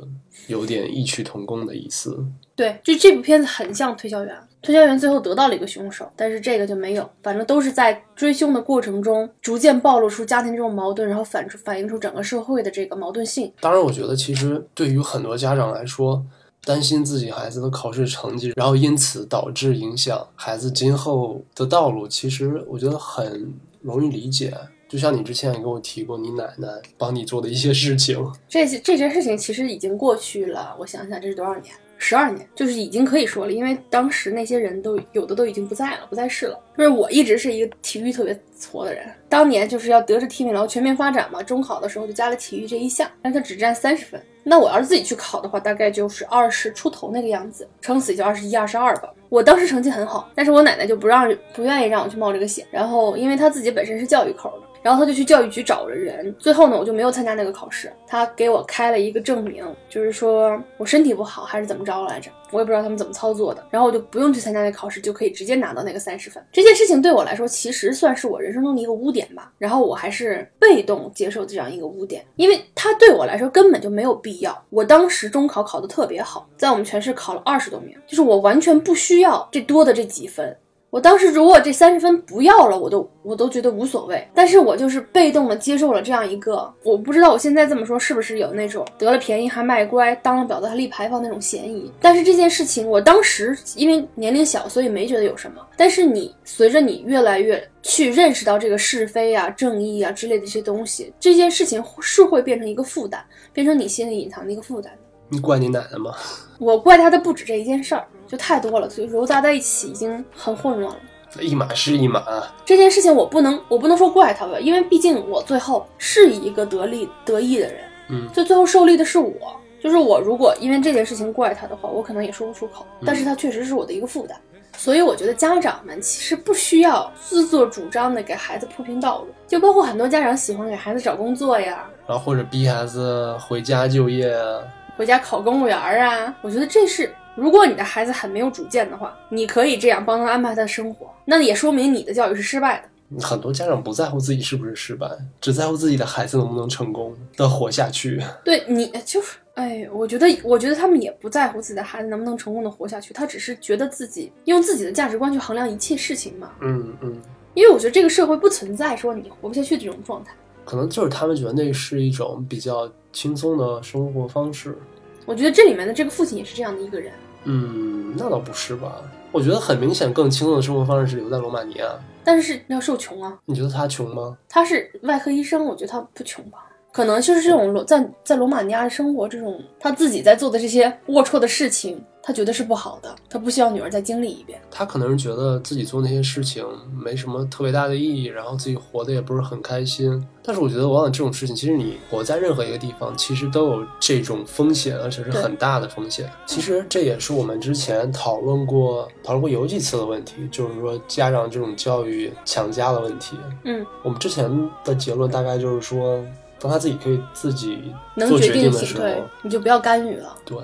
[0.47, 2.23] 有点异曲同工的意思。
[2.55, 4.37] 对，就这部片子很像推销员。
[4.63, 13.51] 推销员最后得到了一个凶手，但是这个就没有，反正都是在追凶的过程中，逐渐暴露出家庭这种矛盾，然后反出反映出整个社会的这个矛盾性。
[13.59, 16.25] 当然，我觉得其实对于很多家长来说，
[16.63, 24.53] 担心自己孩子的考试成绩，然后因此导致影响孩子今后的道路，其实我觉得很容易理解。
[24.87, 31.73] 就像你之前也跟我提过，你奶奶帮你做的一些事情，这些这些事情其实已经过去了，我想想这是多少年？
[32.03, 36.59] 十二年，就是已经可以说了，因为当时那些人都有的都已经不在了，不在世了。
[36.77, 44.21] 就是我一直是一个体育特别挫的人，当年就是要德智体美劳全面发展嘛，中考的时候就加了体育这一项，但它只占三十分。
[44.43, 49.09] 那我要是自己去考的话，大概就是二十出头那个样子，撑死也就二十一、二十二吧。
[49.29, 52.67] 我当时成绩很好，但是我奶奶就不让，不愿意让我去冒这个险。
[52.69, 56.35] 然后，因为她自己本身是教育口的，然后他就去教育局找了人。
[56.37, 57.91] 最后呢，我就没有参加那个考试。
[58.05, 63.65] 他给我开了一个证明，就是说我身体不好还是怎么着来着，我也不知道他们怎么操作的。
[63.71, 66.43] 然后我就不用去参加那考试，就可以直接拿到那个三十分。
[66.51, 69.51] 这件事情对我来说，其实算是我人生中的一个污点吧。
[69.57, 74.63] 然后我还是被动接受这样一个污点，因为它对我来说根本就没有必要。
[74.69, 80.55] 我当时中考考得特别好，在我们全市考了二十多名，就是我完全不需要这多的这几分。
[80.93, 84.23] 我当时如果这三十分不要了，我都我都觉得无所谓。
[84.31, 91.91] 但是我就是被动的接受了这样一个，我不知道我现在这么说是不是有那种得了便宜还卖乖，当了婊子还立牌坊那种嫌疑。
[91.99, 95.65] 但是这件事情，我当时因为年龄小，所以没觉得有什么。
[95.75, 103.19] 但是你随着你越来越去认识到这个是非啊、正义啊之类的一些东西，这件事情是会变成一个负担，
[103.51, 104.93] 变成你心里隐藏的一个负担。
[105.33, 106.13] 你怪你奶奶吗？
[106.59, 110.99] 我怪他的不止这一件事儿，就太多了，所以揉杂在一起已经很混乱了。
[111.41, 112.23] 一码是一码，
[112.63, 117.77] 这件事情我不能，我不能说怪他吧，因为毕竟我最后是一个得利得意的人，
[118.09, 119.33] 嗯，就最后受利的是我。
[119.81, 122.85] 就是我如果因为这件事情怪他的话，我可能也说不出口。
[123.05, 124.37] 但是他确实是我的一个负担，
[124.77, 134.61] 所以我觉得家长们其实不需要自作主张的给孩子铺平道路，就包括很多家长喜欢给孩子找工作呀，然后或者逼孩子回家就业啊。
[134.95, 136.35] 回家考公务员啊！
[136.41, 142.89] 我觉得这是，如果你的孩子很没有主见的话，你可以这样帮他安排他的生活，那也说明你的教育是失败的。
[143.21, 145.07] 很多家长不在乎自己是不是失败，
[145.39, 148.19] 只在乎自己的孩子能不能成功的活下去。
[148.43, 156.51] 对你就是，哎，我觉得，我觉得他们也不在乎自己的孩子能不能成功的活下去，他只是觉得自己用自己的价值观去衡量一切事情嘛。
[156.61, 157.21] 嗯嗯。
[157.53, 160.33] 因为我觉得这个社会不存在说你活不下去这种状态，
[160.65, 164.77] 可能就是他们觉得那是一种比较轻松的生活方式。
[165.25, 167.13] 我觉得这里面的这个父亲也是这样的一个人。
[167.45, 169.01] 嗯，那倒不是吧？
[169.31, 171.87] 我觉得很明显，更轻松的生活方式是留在罗马尼亚。
[172.23, 173.37] 但是要受穷啊！
[173.45, 174.37] 你觉得他穷吗？
[174.47, 176.65] 他是外科医生，我觉得他不穷吧？
[176.93, 182.01] 可能就是这种罗在在罗马尼亚生活，这种他自己在做的这些龌龊的事情。
[182.25, 184.57] 他觉得是不好的，他不需要女儿再经历一遍。
[184.71, 186.65] 他可能是觉得自己做那些事情
[186.97, 190.25] 没什么特别大的意义，然后自己活得也不是很开心。
[190.41, 196.31] 但是我觉得，往往这种事情，其实你活在任何一个地方，其实都有这种风险，而且是很大的风险。
[196.45, 203.35] 其实这也是我们之前讨论过、讨论过有几次的问题，就是说家长这种教育强加的问题。
[203.65, 204.49] 嗯，我们之前
[204.85, 206.23] 的结论大概就是说，
[206.63, 210.33] 当他自己可以自己做决定的时候，你就不要干预了。
[210.45, 210.57] 对。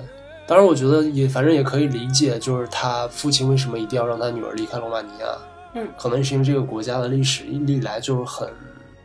[0.46, 5.26] 当然，我觉得也反正也可以理解，就是他父亲为什么一定要让他女儿离开罗马尼亚。
[5.74, 8.48] 嗯，可能是因为这个国家的历史历来就是很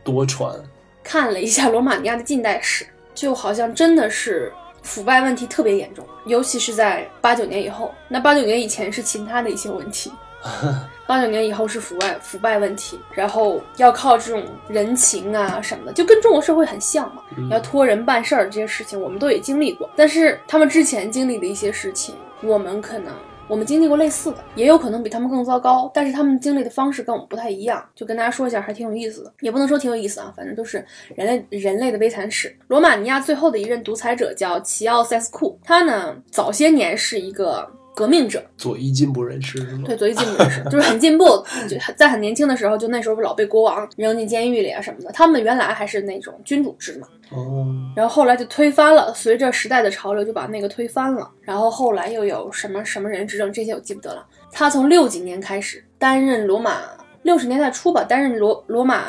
[0.02, 0.56] 多舛。
[1.04, 2.84] 看了一下罗马尼亚的近代史，
[3.14, 7.92] 就好像真的是腐败问题特别严重，尤其是在八九年以后。
[8.08, 10.10] 那八九年以前是其他的一些问题。
[11.06, 17.22] 八九年以后是腐败腐败问题，然后要靠这种人情啊什么的，就跟中国社会很像嘛。
[17.48, 19.88] 要托人办事儿这些事情，我们都也经历过。
[19.94, 23.14] 但是他们之前经历的一些事情，我们可能
[23.46, 25.88] 我们经历过类似的，也有可能比他们更糟糕。
[25.94, 29.32] 但是他们经历的方式跟我们不太一样，就跟大家说一下，还挺有意思的。
[29.42, 30.84] 也不能说挺有意思啊，反正都是
[31.14, 32.52] 人类人类的悲惨史。
[32.66, 37.70] 罗马尼亚最后的一任独裁者叫齐奥塞斯库，他呢早些年是一个。
[37.96, 39.84] 革命者，左翼进步人士是吗？
[39.86, 41.24] 对，左翼进步人士就是很进步，
[41.66, 45.10] 就在很年轻的时候，就那时候不老被国王扔进监狱里啊什么的。
[45.12, 47.66] 他们原来还是那种君主制嘛，哦，
[47.96, 51.30] 然后后来就推翻了，随着时代的潮流就把那个推翻了。
[51.40, 54.22] 然后后来又有什么什么人执政，这些我记不得了。
[54.52, 56.82] 他从六几年开始担任罗马，
[57.22, 59.06] 六十年代初吧，担任罗罗马。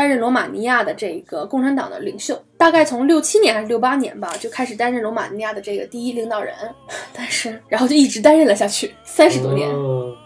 [0.00, 6.54] 担任罗马尼亚的这个共产党的领袖，大概从六七年还是六八年吧，就开始担任罗马尼亚的这个第一领导人。
[7.12, 9.68] 但是，然后就一直担任了下去，三十多年。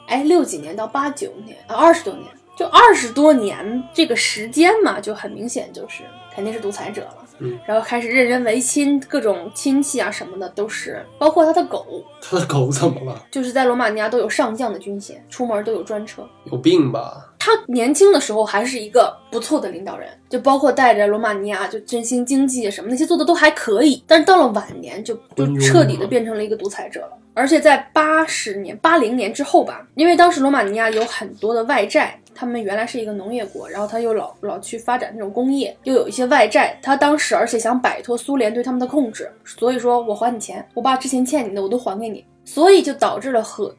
[0.06, 2.24] 哎，六几年到八九年啊，二十多年，
[2.56, 7.16] 就二十多年这个时间嘛，就很明显就是肯定是独裁者了。
[7.40, 11.84] 嗯，然后开始任人唯亲，各种亲戚啊什么的都是，包括他的狗。
[12.22, 13.26] 他的狗怎么了？
[13.28, 16.24] 就是在罗马尼亚都有上将的军衔，出门都有专车。
[16.44, 17.33] 有病吧？
[17.44, 24.02] 他年轻的时候还是一个不错的领导人，就包括带着罗马尼亚就振兴经济什么那些做的都还可以。
[24.06, 27.18] 但是到了晚年就就彻底的变成了一个独裁者了。
[27.34, 36.78] 而且在八十年、八零年之后吧，因为当时罗马尼亚有很多的外债，他们原来是一个农业国，然后他又老老去发展那种工业，又有一些外债。
[36.80, 42.24] 他当时而且想摆脱苏联对他们的控制，所以说我还你钱，我把之前欠你的我都还给你。
[42.44, 43.74] 所以就导致了和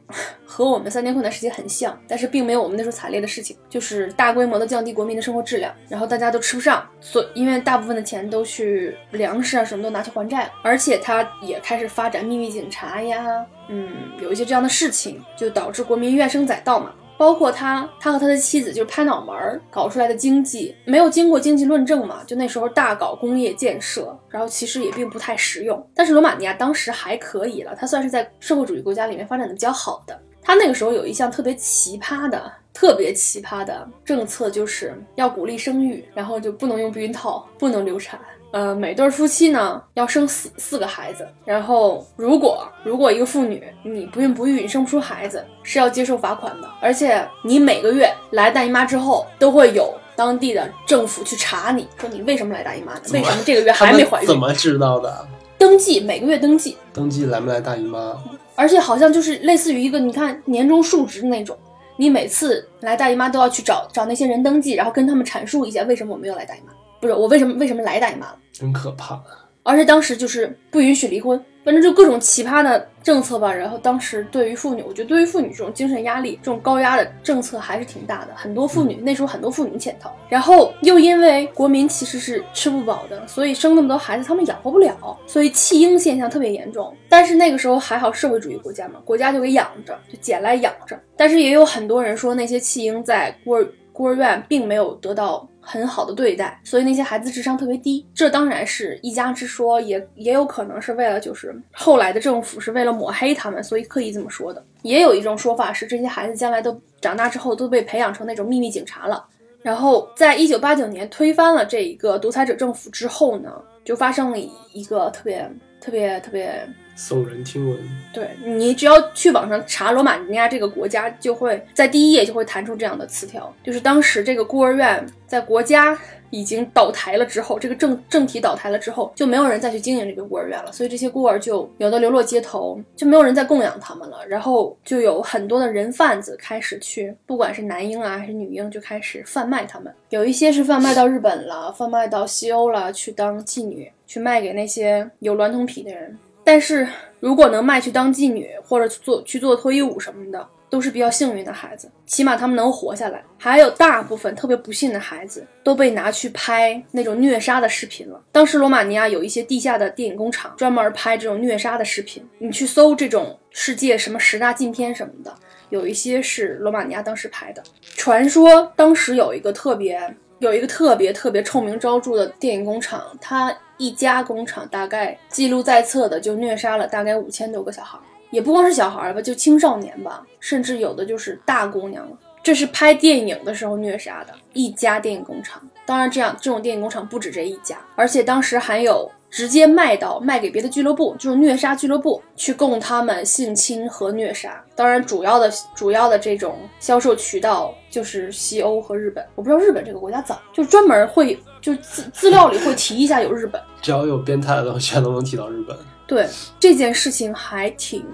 [0.46, 13.90] 和我们三年困难时期很像，但是并没有我们那时候惨烈的事情，就是大规模的降低国民的生活质量，然后大家都吃不上，所因为大部分的钱都去粮食啊什么都拿去还债了，而且他也开始发展秘密警察呀，嗯，
[14.22, 16.92] 有一些这样的事情，就导致国民怨声载道嘛。
[17.18, 25.86] 包括他，他和他的妻子就是拍脑门儿搞出来的经济，没有经过经济论证嘛，就那时候大搞工业建设，然后其实也并不太实用。
[25.96, 30.20] 但是罗马尼亚当时还可以了，它算是在社会主义国家里面发展的比较好的。
[30.42, 38.20] 他那个时候有一项特别奇葩的、特别奇葩的政策，就是要鼓励生育，然后就不能用避孕套，不能流产。
[38.56, 53.02] 呃，每对夫妻呢要生四四个孩子，然后如果如果一个妇女你不孕不育，你生不出孩子，是要接受罚款的，而且你每个月来大姨妈之后，都会有当地的政府去查你，说你为什么来大姨妈呢？
[53.12, 54.26] 为什么这个月还没怀孕？
[54.26, 55.28] 怎么知道的？
[55.58, 58.18] 登记每个月登记，登记来没来大姨妈？
[58.56, 61.58] 而且好像就是类似于一个你看年终述职那种，
[61.98, 66.72] 你每次来大姨妈都要去找找那些人登记，然后跟他们阐述一下为什么我没有来大姨妈。
[67.00, 68.38] 不是我为什么为什么来大姨妈了？
[68.52, 69.22] 真可怕！
[69.64, 73.52] 而且当时就是不允许离婚，反正就各种奇葩的政策吧。
[73.52, 78.34] 然后当时对于妇女，我觉得对于妇女这种精神压力、这种高压的政策还是挺大的。
[78.36, 86.96] 很多妇女那时候很多妇女潜逃，然后又因为国民其实是吃不饱的，所以生那么多孩子他们养活不了，所以弃婴现象特别严重。
[87.10, 90.96] 但是那个时候还好社会主义国家嘛，国家就给养着，就捡来养着。
[91.18, 95.50] 但是也有很多人说那些弃婴在孤儿孤儿院并没有得到。
[95.66, 98.06] 很好的对待，所以那些孩子智商特别低。
[98.14, 104.64] 这当然是一家之说，也也有可能是为了就是后来的政府是为了抹黑他们，所以刻意这么说的。
[104.84, 109.26] 也有一种说法是，这些孩子将来都长大之后都被培养成那种秘密警察了。
[109.64, 113.52] 然后，在一九八九年推翻了这一个独裁者政府之后呢，
[113.84, 114.38] 就发生了
[114.72, 115.50] 一个特别
[115.86, 116.68] 特别特别。
[116.98, 117.78] 耸人听闻，
[118.14, 146.18] 对你只要去网上查罗马尼亚这个国家，就会在第一页就会弹出这样的词条，就是当时这个孤儿院在国家已经倒台了之后，这个政 政体倒台了之后，就没有人再去经营这个孤儿院了，所以这些孤儿就有的流落街头，就没有人再供养他们了，然后就有很多的人贩子开始去，不管是男婴啊还是女婴，就开始贩卖他们，有一些是贩卖到日本了，贩卖到西欧了，去当妓女，去卖给那些有娈童癖的人。
[146.42, 146.88] 但是
[147.20, 153.22] 如果能卖去当妓女或者做去做脱衣舞什么的，都是比较幸运的孩子，起码他们能活下来。
[153.38, 158.22] 还有大部分特别不幸的孩子都被拿去拍那种虐杀的视频了。
[158.32, 162.26] 当时罗马尼亚有一些地下的电影工厂，专门拍这种虐杀的视频。
[162.38, 165.36] 你去搜这种世界什么十大禁片什么的，
[165.72, 167.62] 有一些是罗马尼亚当时拍的。
[167.98, 170.00] 传说当时有一个特别
[170.38, 173.56] 有一个特别特别臭名昭著的电影工厂，它。
[173.78, 177.98] 一家工厂大概记录在册的就虐杀了大概五千多个小孩，
[178.32, 182.18] 也不光是小孩吧，就青少年吧，甚至有的就是大姑娘了。
[182.44, 185.62] 这是拍电影的时候虐杀的一家电影工厂。
[185.86, 189.12] 当然，这样这种电影工厂不止这一家，而且当时还有。
[189.30, 194.64] 直接卖到卖给别的俱乐部，就是虐杀俱乐部，去供他们性侵和虐杀。
[194.76, 199.26] 当然，主要的主要的这种销售渠道就是西欧和日本。
[199.36, 203.62] 我不知道日本这个国家咋，就专门会就资资料里会提一下有日本。
[203.82, 205.78] 只要有变态的东西，全都能提到日本。
[206.08, 206.28] 对
[206.60, 208.06] 这件事情还挺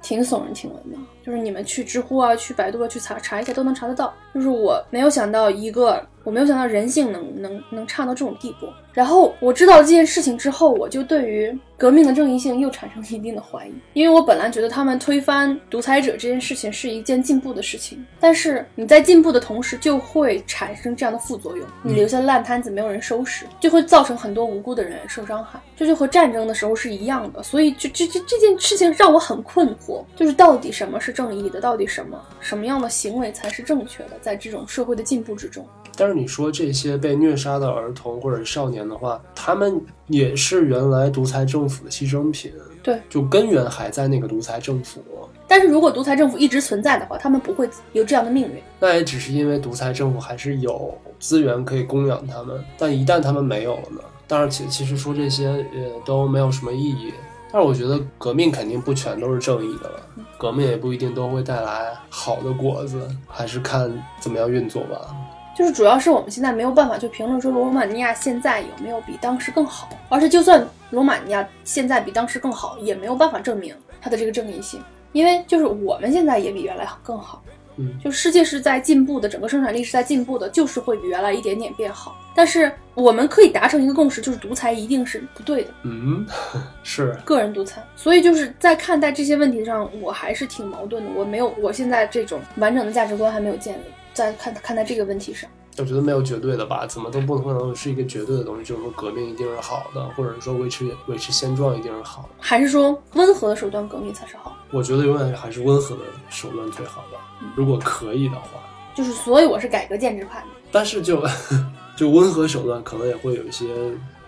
[0.00, 0.98] 挺耸人听闻的。
[1.22, 4.12] 就是你们去知乎啊，去百度啊，去查查一下都能查得到。
[4.34, 8.68] 就是我没有想到一个，我没有想到人性能能能差到这种地步。
[8.92, 13.72] 然后我知道了这件事情之后，我就对于革命的正义性又产生了一定的怀疑。
[13.92, 25.60] 因为我本来觉得他们推翻独裁者这件事情是一件进步的事情，但是你在进步的同时就会产生这样的副作用，你留下烂摊子没有人收拾，就会造成很多无辜的人受伤害。
[25.76, 27.40] 这就和战争的时候是一样的。
[27.44, 31.60] 所以就这这这件事情让我很困惑，就是到底什么是正义的？
[31.60, 34.18] 到底什么什么样的行为才是正确的？
[34.20, 35.64] 在这种社会的进步之中。
[35.96, 42.52] 但是你说这些被虐杀的儿童或者少年的话，他们也是原来独裁政府的牺牲品。
[42.82, 45.02] 对，就根源还在那个独裁政府。
[45.46, 48.62] 但是如果独裁政府一直存在的话，他们不会有这样的命运。
[48.78, 52.64] 那也只是因为独裁政府还是有资源可以供养他们。
[52.78, 54.00] 但一旦他们没有了呢？
[54.26, 57.12] 当然，其其实说这些也都没有什么意义。
[57.52, 60.00] 但是我觉得革命肯定不全都是正义的了，
[60.38, 65.14] 革命也不一定都会带来好的果子，还是看怎么样运作吧。
[65.56, 74.80] 就是主要是我们现在没有办法去评论说罗马尼亚现在有没有比当时更好，而且就算罗马尼亚现在比当时更好，也没有办法证明它的这个正义性，
[75.12, 77.42] 因为就是我们现在也比原来更好。
[77.76, 82.16] 嗯，就世界是在进步的，整个生产力是在进步的，就是会比原来一点点变好。
[82.34, 85.70] 但是我们可以达成一个共识，就是独裁一定是不对的。
[85.84, 86.26] 嗯，
[86.82, 87.82] 是个人独裁。
[87.96, 91.10] 所以就是在看待这些问题上，我还是挺矛盾的。
[91.14, 93.82] 我没有，我现在这种完整的价值观还没有建立。
[94.20, 95.48] 在看看待这个问题上，
[95.78, 104.54] 我觉得没有绝对的吧，怎么都不可能是一个绝对的东西，就是说革命一定是好的，或者是说维持维持现状一定是好的，还是说温和的手段革命才是好？
[104.70, 107.18] 我觉得永远还是温和的手段最好吧，
[107.56, 108.60] 如果可以的话。
[108.94, 110.44] 就是，所以我是改革建制派。
[110.70, 111.24] 但是就
[111.96, 113.66] 就温和手段可能也会有一些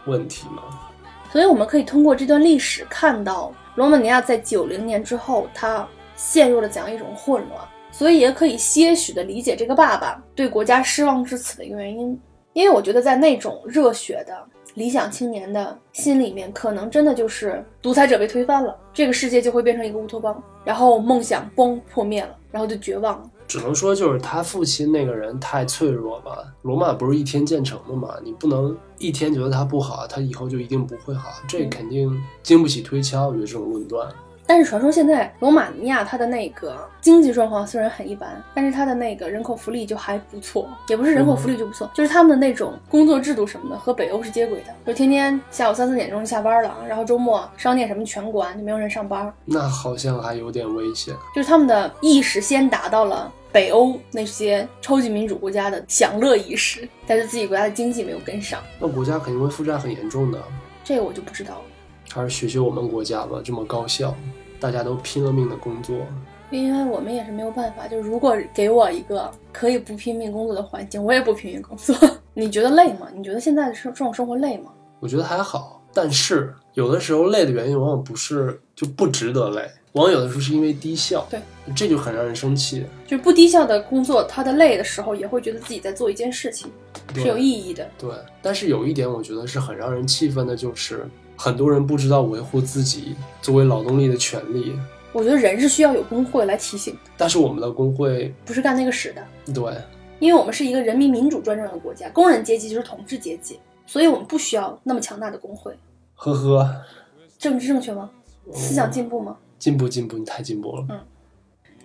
[0.07, 0.63] 问题嘛。
[1.31, 7.61] 所以我们可以通过这段历史看到，罗马尼亚在九零年之后，它陷入了怎样一种混乱。
[7.93, 12.19] 所以也可以些许的理解这个爸爸对国家失望至此的一个原因，
[12.55, 14.43] 因为我觉得在那种热血的
[14.75, 23.31] 理想青年的心里面，可能真的就是独裁者被推翻了，这个世界就会变成一个乌托邦，然后梦想崩破灭了，然后就绝望了。
[23.47, 26.39] 只能说就是他父亲那个人太脆弱吧。
[26.63, 32.11] 罗马不是一天建成的嘛，你不能一天觉得他不好，他以后就一定不会好，这肯定
[32.43, 33.29] 经不起推敲。
[33.29, 34.09] 我觉得这种论断。
[34.47, 49.33] 但是传说现在罗马尼亚它的那个经济状况虽然很一般，但是它的那个人口福利就还不错，也不是人口福利就不错，就是他们的那种工作制度什么的和北欧是接轨的，就天天下午三四点钟就下班了，然后周末商店什么全关，就没有人上班。
[49.45, 51.15] 那好像还有点危险。
[51.35, 60.39] 就是他们的意识先达到了北欧那些超级民主国家的享乐意识，但是自己国家的经济没有跟上，那国家肯定会负债很严重的。
[60.85, 61.63] 这个我就不知道了。
[62.13, 64.15] 还是学学我们国家吧，这么高效，
[64.61, 65.97] 大家都拼了命的工作。
[66.51, 71.97] 因为我们也是没有办法，就如果给我一个可以不拼命工作的环境，我也不拼命工作。
[72.35, 73.09] 你觉得累吗？
[73.15, 74.71] 你觉得现在的生这种生活累吗？
[75.01, 81.27] 我觉得还好，但是有的时候累的原因往往不是就不值得累，往往有的时候是因为低效。
[81.31, 81.41] 对，
[81.75, 82.85] 这就很让人生气。
[83.07, 86.71] 就是不低效的工作，他的累的时候也会觉得自己在做一件事情
[87.15, 87.89] 是有意义的。
[87.99, 88.11] 对，
[88.43, 91.09] 但是有一点我觉得是很让人气愤的，就是
[91.43, 94.79] 很多人不知道维护自己作为劳动力的权利。
[95.13, 99.53] 我觉得人是需要有工会来提醒的，但是我们的工会不是干那个使的。
[99.53, 99.75] 对
[100.21, 105.77] 因为我们是一个人民民主专政的国家，工人阶级就是统治阶级，所以我们不需要那么强大的工会。
[106.15, 106.77] 呵呵，
[107.37, 108.09] 政治正确吗？
[108.53, 109.37] 思想进步吗？
[109.59, 110.87] 进步进步，你太进步了。
[110.91, 111.01] 嗯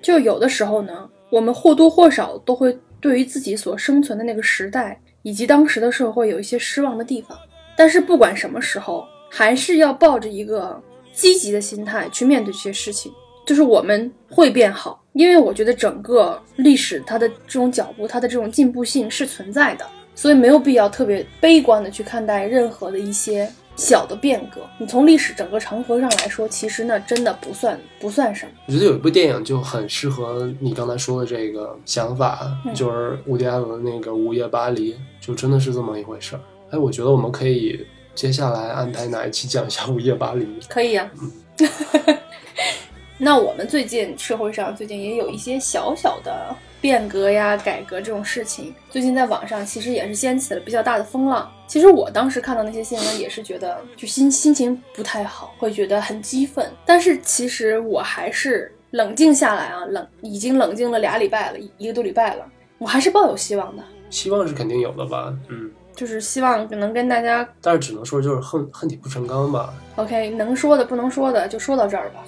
[0.03, 7.35] 就有的时候呢，我们或多或少都会对于自己所生存的那个时代以及当时的社会有一些失望的地方。
[7.75, 10.81] 但是不管什么时候，还是要抱着一个
[11.13, 13.11] 积极的心态去面对这些事情。
[13.45, 24.59] 就是我们会变好，因为我觉得整个历史它的这种脚步，它的这种进步性是存在的，所以没有必要特别悲观的去看待任何的一些小的变革。
[24.77, 28.51] 你从历史整个长河上来说，其实呢真的不算不算什么。
[28.67, 36.41] 我觉得有一部电影就很适合你刚才说的这个想法，嗯就是伍迪·艾伦那个《午夜巴黎》，就真的是这么一回事儿。
[36.71, 37.87] 哎，我觉得我们可以
[38.17, 40.43] 接下来安排哪一期讲一下《午夜巴黎》。
[40.67, 41.07] 可以呀、
[43.19, 51.47] 那我们最近社会上最近也有一些小小的变革呀、改革这种事情，最近在网上其实也是掀起了比较大的风浪。
[51.67, 56.67] 其实我当时看到那些新闻，也是觉得就心心情不太好，会觉得很激愤。
[56.87, 62.43] 但是其实我还是冷静下来啊，冷已经冷静了俩礼拜了，一一个多礼拜了，
[62.79, 69.73] 我还是抱有希望的，希望是肯定有的吧，嗯，就是希望能跟大家但是只能说就是恨恨铁不成钢吧。
[69.95, 72.23] OK，能说的不能说的就说到这儿吧。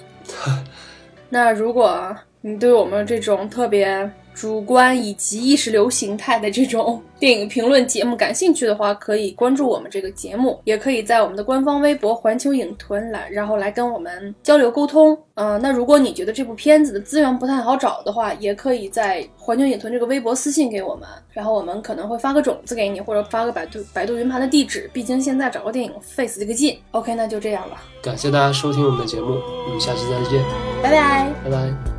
[1.30, 15.14] 那如果你对我们这种特别主观以及意识流形态的这种 电影评论节目感兴趣的话，可以关注我们这个节目，也可以在我们的官方微博“环球影屯”来，然后来跟我们交流沟通。
[15.34, 24.88] 嗯、那如果你觉得这部片子的资源不太好找的话，也可以在环球影屯这个微博私信给我们，然后我们可能会发个种子给你，或者发个百度百度云盘的地址。
[24.94, 26.78] 毕竟现在找个电影费死这个劲。
[26.92, 29.34] OK，那就这样吧，感谢大家收听我们的节目，
[29.66, 30.42] 我们下期再见，
[30.82, 31.30] 拜拜。
[31.44, 31.89] 拜拜。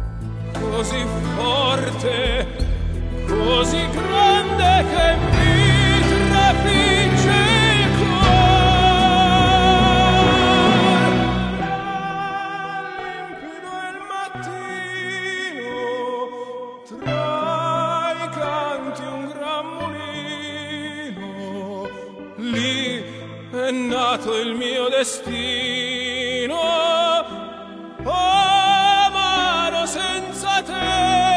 [0.61, 1.03] Così
[1.35, 2.47] forte,
[3.27, 7.39] così grande che mi trafigge
[7.79, 8.19] il cuore.
[13.01, 15.75] Limpido il mattino,
[16.87, 21.89] tra i canti un gran mulino,
[22.37, 23.03] lì
[23.51, 26.90] è nato il mio destino.
[29.91, 31.30] senza te.